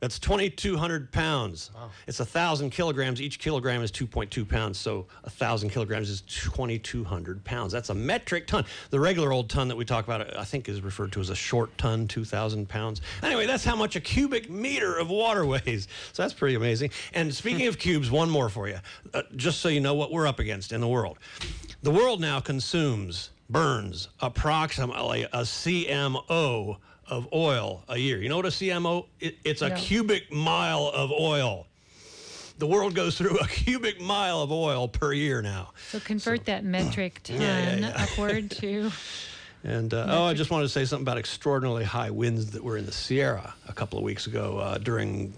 [0.00, 1.70] That's 2,200 pounds.
[1.74, 1.90] Wow.
[2.06, 3.22] It's 1,000 kilograms.
[3.22, 4.78] Each kilogram is 2.2 pounds.
[4.78, 7.72] So 1,000 kilograms is 2,200 pounds.
[7.72, 8.66] That's a metric ton.
[8.90, 11.34] The regular old ton that we talk about, I think, is referred to as a
[11.34, 13.00] short ton, 2,000 pounds.
[13.22, 15.88] Anyway, that's how much a cubic meter of water weighs.
[16.12, 16.90] So that's pretty amazing.
[17.14, 18.80] And speaking of cubes, one more for you,
[19.14, 21.18] uh, just so you know what we're up against in the world.
[21.82, 26.76] The world now consumes, burns approximately a CMO
[27.08, 28.18] of oil a year.
[28.18, 29.06] You know what a CMO?
[29.20, 29.76] It, it's a no.
[29.76, 31.66] cubic mile of oil.
[32.58, 35.70] The world goes through a cubic mile of oil per year now.
[35.90, 38.02] So convert so, that metric ton yeah, yeah, yeah.
[38.02, 38.90] upward to.
[39.64, 42.76] And uh, oh, I just wanted to say something about extraordinarily high winds that were
[42.76, 45.32] in the Sierra a couple of weeks ago uh, during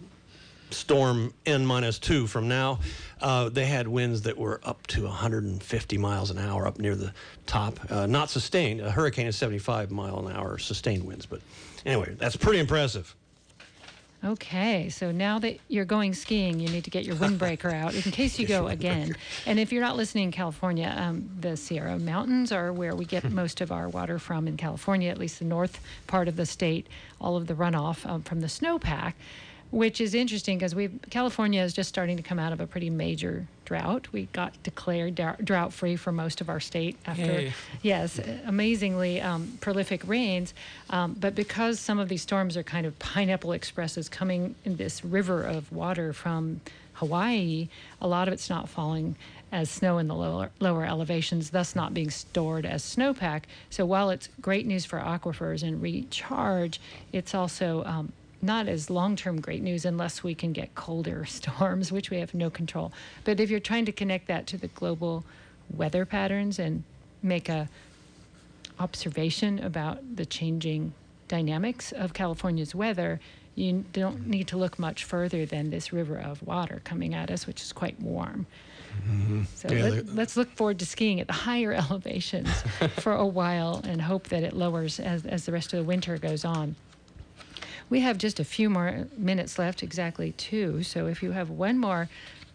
[0.71, 2.81] storm N minus two from now.
[3.21, 7.13] Uh, they had winds that were up to 150 miles an hour up near the
[7.47, 7.79] top.
[7.91, 8.81] Uh, not sustained.
[8.81, 11.41] A hurricane is 75 mile an hour sustained winds, but
[11.85, 13.15] anyway, that's pretty impressive.
[14.25, 18.11] Okay, so now that you're going skiing, you need to get your windbreaker out in
[18.11, 19.15] case you go again.
[19.45, 23.23] And if you're not listening in California, um, the Sierra Mountains are where we get
[23.23, 23.35] hmm.
[23.35, 26.89] most of our water from in California, at least the north part of the state,
[27.21, 29.13] all of the runoff um, from the snowpack
[29.77, 32.89] which is interesting because we California is just starting to come out of a pretty
[32.89, 34.09] major drought.
[34.11, 37.53] We got declared drought free for most of our state after Yay.
[37.83, 40.55] yes, amazingly um, prolific rains.
[40.89, 45.05] Um, but because some of these storms are kind of pineapple expresses coming in this
[45.05, 46.63] river of water from
[46.95, 47.69] Hawaii,
[48.01, 49.15] a lot of it's not falling
[49.53, 53.43] as snow in the lower, lower elevations, thus not being stored as snowpack.
[53.69, 56.81] So while it's great news for aquifers and recharge,
[57.13, 58.13] it's also um,
[58.47, 62.33] not as long term great news unless we can get colder storms, which we have
[62.35, 62.93] no control.
[63.25, 65.25] But if you're trying to connect that to the global
[65.75, 66.85] weather patterns and
[67.23, 67.69] make a
[68.79, 70.93] observation about the changing
[71.29, 73.21] dynamics of California's weather,
[73.55, 77.47] you don't need to look much further than this river of water coming at us,
[77.47, 78.47] which is quite warm.
[79.09, 79.45] Mm-hmm.
[79.55, 82.51] So yeah, let, us look forward to skiing at the higher elevations
[82.99, 86.19] for a while and hope that it lowers as, as the rest of the winter
[86.19, 86.77] goes on.
[87.89, 90.83] We have just a few more minutes left, exactly two.
[90.83, 92.09] So if you have one more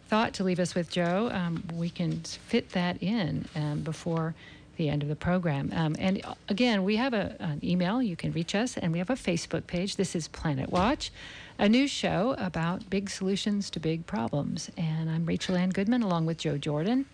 [0.07, 4.35] thought to leave us with, Joe, um, we can fit that in um, before
[4.75, 5.71] the end of the program.
[5.73, 8.01] Um, and uh, again, we have a, an email.
[8.01, 9.95] You can reach us, and we have a Facebook page.
[9.95, 11.11] This is Planet Watch,
[11.59, 14.69] a news show about big solutions to big problems.
[14.75, 17.05] And I'm Rachel Ann Goodman, along with Joe Jordan.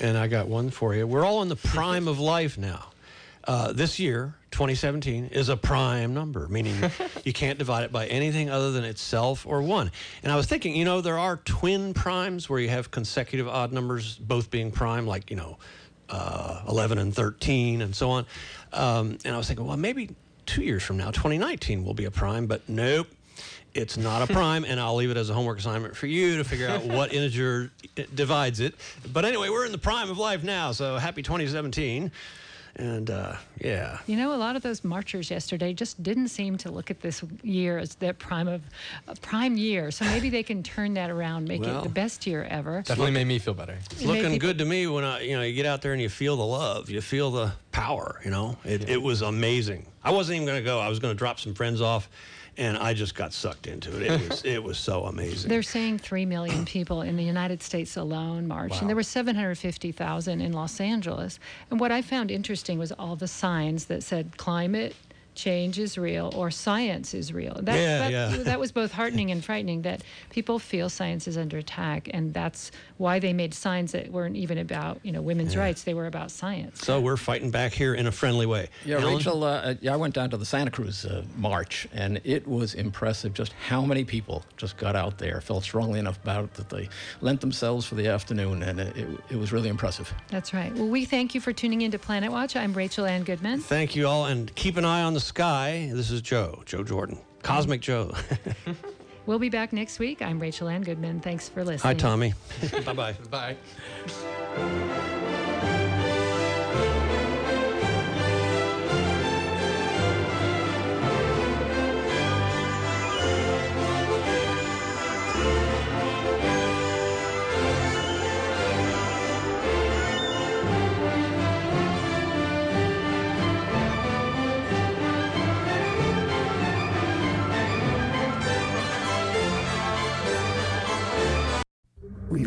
[0.00, 1.06] And I got one for you.
[1.06, 2.90] We're all in the prime of life now.
[3.46, 6.74] Uh, this year, 2017, is a prime number, meaning
[7.24, 9.92] you can't divide it by anything other than itself or one.
[10.24, 13.72] And I was thinking, you know, there are twin primes where you have consecutive odd
[13.72, 15.58] numbers both being prime, like, you know,
[16.08, 18.26] uh, 11 and 13 and so on.
[18.72, 20.10] Um, and I was thinking, well, maybe
[20.44, 23.06] two years from now, 2019 will be a prime, but nope.
[23.74, 26.44] It's not a prime, and I'll leave it as a homework assignment for you to
[26.44, 27.70] figure out what integer
[28.14, 28.74] divides it.
[29.12, 32.10] But anyway, we're in the prime of life now, so happy 2017.
[32.78, 33.98] And uh, yeah.
[34.06, 37.24] You know, a lot of those marchers yesterday just didn't seem to look at this
[37.42, 38.60] year as their prime of
[39.08, 39.90] uh, prime year.
[39.90, 42.82] So maybe they can turn that around, make well, it the best year ever.
[42.82, 43.78] Definitely made me feel better.
[43.90, 46.10] It's looking good to me when I, you know, you get out there and you
[46.10, 48.20] feel the love, you feel the power.
[48.24, 48.94] You know, it, yeah.
[48.94, 49.86] it was amazing.
[50.04, 50.78] I wasn't even going to go.
[50.78, 52.10] I was going to drop some friends off
[52.58, 54.10] and I just got sucked into it.
[54.10, 55.48] It was it was so amazing.
[55.48, 58.80] They're saying three million people in the United States alone marched, wow.
[58.80, 61.38] and there were seven hundred fifty thousand in Los Angeles.
[61.70, 64.94] And what I found interesting was all the signs that said climate
[65.36, 67.54] change is real or science is real.
[67.62, 68.36] That, yeah, that, yeah.
[68.44, 72.72] that was both heartening and frightening that people feel science is under attack, and that's
[72.96, 75.60] why they made signs that weren't even about you know women's yeah.
[75.60, 76.84] rights; they were about science.
[76.84, 78.68] So we're fighting back here in a friendly way.
[78.84, 79.16] Yeah, Alan?
[79.16, 79.44] Rachel.
[79.44, 83.34] Uh, yeah, I went down to the Santa Cruz uh, march, and it was impressive
[83.34, 86.88] just how many people just got out there, felt strongly enough about it that they
[87.20, 90.12] lent themselves for the afternoon, and it, it, it was really impressive.
[90.28, 90.72] That's right.
[90.74, 92.56] Well, we thank you for tuning in to Planet Watch.
[92.56, 93.60] I'm Rachel Ann Goodman.
[93.60, 95.90] Thank you all, and keep an eye on the sky.
[95.92, 98.12] This is Joe, Joe Jordan, Cosmic Joe.
[99.26, 100.22] we'll be back next week.
[100.22, 101.20] I'm Rachel Ann Goodman.
[101.20, 101.94] Thanks for listening.
[101.94, 102.32] Hi, Tommy.
[102.84, 103.16] Bye-bye.
[103.30, 103.56] Bye.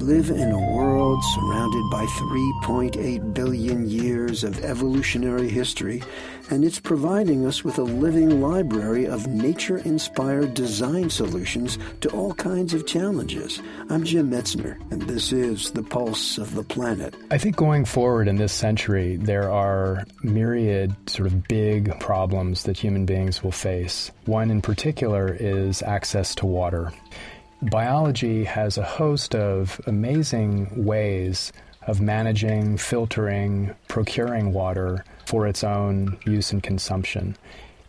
[0.10, 6.02] live in a world surrounded by 3.8 billion years of evolutionary history,
[6.50, 12.34] and it's providing us with a living library of nature inspired design solutions to all
[12.34, 13.62] kinds of challenges.
[13.92, 17.14] I'm Jim Metzner, and this is The Pulse of the Planet.
[17.30, 22.80] I think going forward in this century, there are myriad sort of big problems that
[22.80, 24.10] human beings will face.
[24.26, 26.92] One in particular is access to water
[27.62, 31.52] biology has a host of amazing ways
[31.88, 37.36] of managing, filtering, procuring water for its own use and consumption.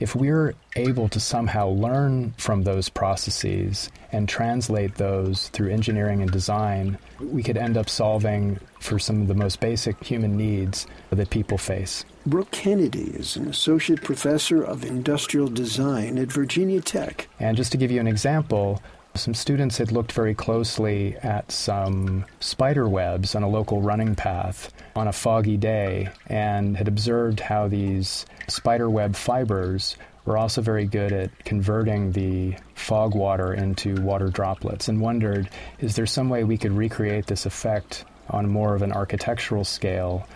[0.00, 6.30] If we're able to somehow learn from those processes and translate those through engineering and
[6.30, 11.28] design, we could end up solving for some of the most basic human needs that
[11.28, 12.06] people face.
[12.24, 17.28] Brooke Kennedy is an associate professor of industrial design at Virginia Tech.
[17.38, 18.80] And just to give you an example,
[19.20, 24.72] some students had looked very closely at some spider webs on a local running path
[24.96, 30.86] on a foggy day and had observed how these spider web fibers were also very
[30.86, 35.50] good at converting the fog water into water droplets and wondered
[35.80, 40.26] is there some way we could recreate this effect on more of an architectural scale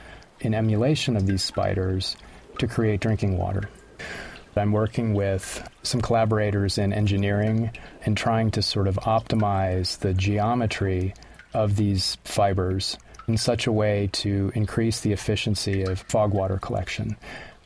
[0.41, 2.17] in emulation of these spiders
[2.59, 3.71] to create drinking water?
[4.59, 7.71] I'm working with some collaborators in engineering
[8.05, 11.15] and trying to sort of optimize the geometry
[11.53, 17.17] of these fibers in such a way to increase the efficiency of fog water collection.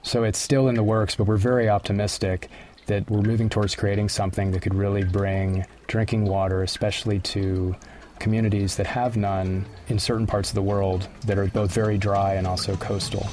[0.03, 2.49] So it's still in the works, but we're very optimistic
[2.87, 7.75] that we're moving towards creating something that could really bring drinking water, especially to
[8.19, 12.35] communities that have none in certain parts of the world that are both very dry
[12.35, 13.27] and also coastal.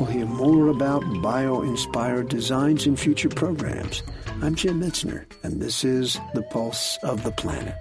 [0.00, 4.02] We'll hear more about bio inspired designs in future programs.
[4.42, 7.76] I'm Jim Metzner, and this is The Pulse of the Planet.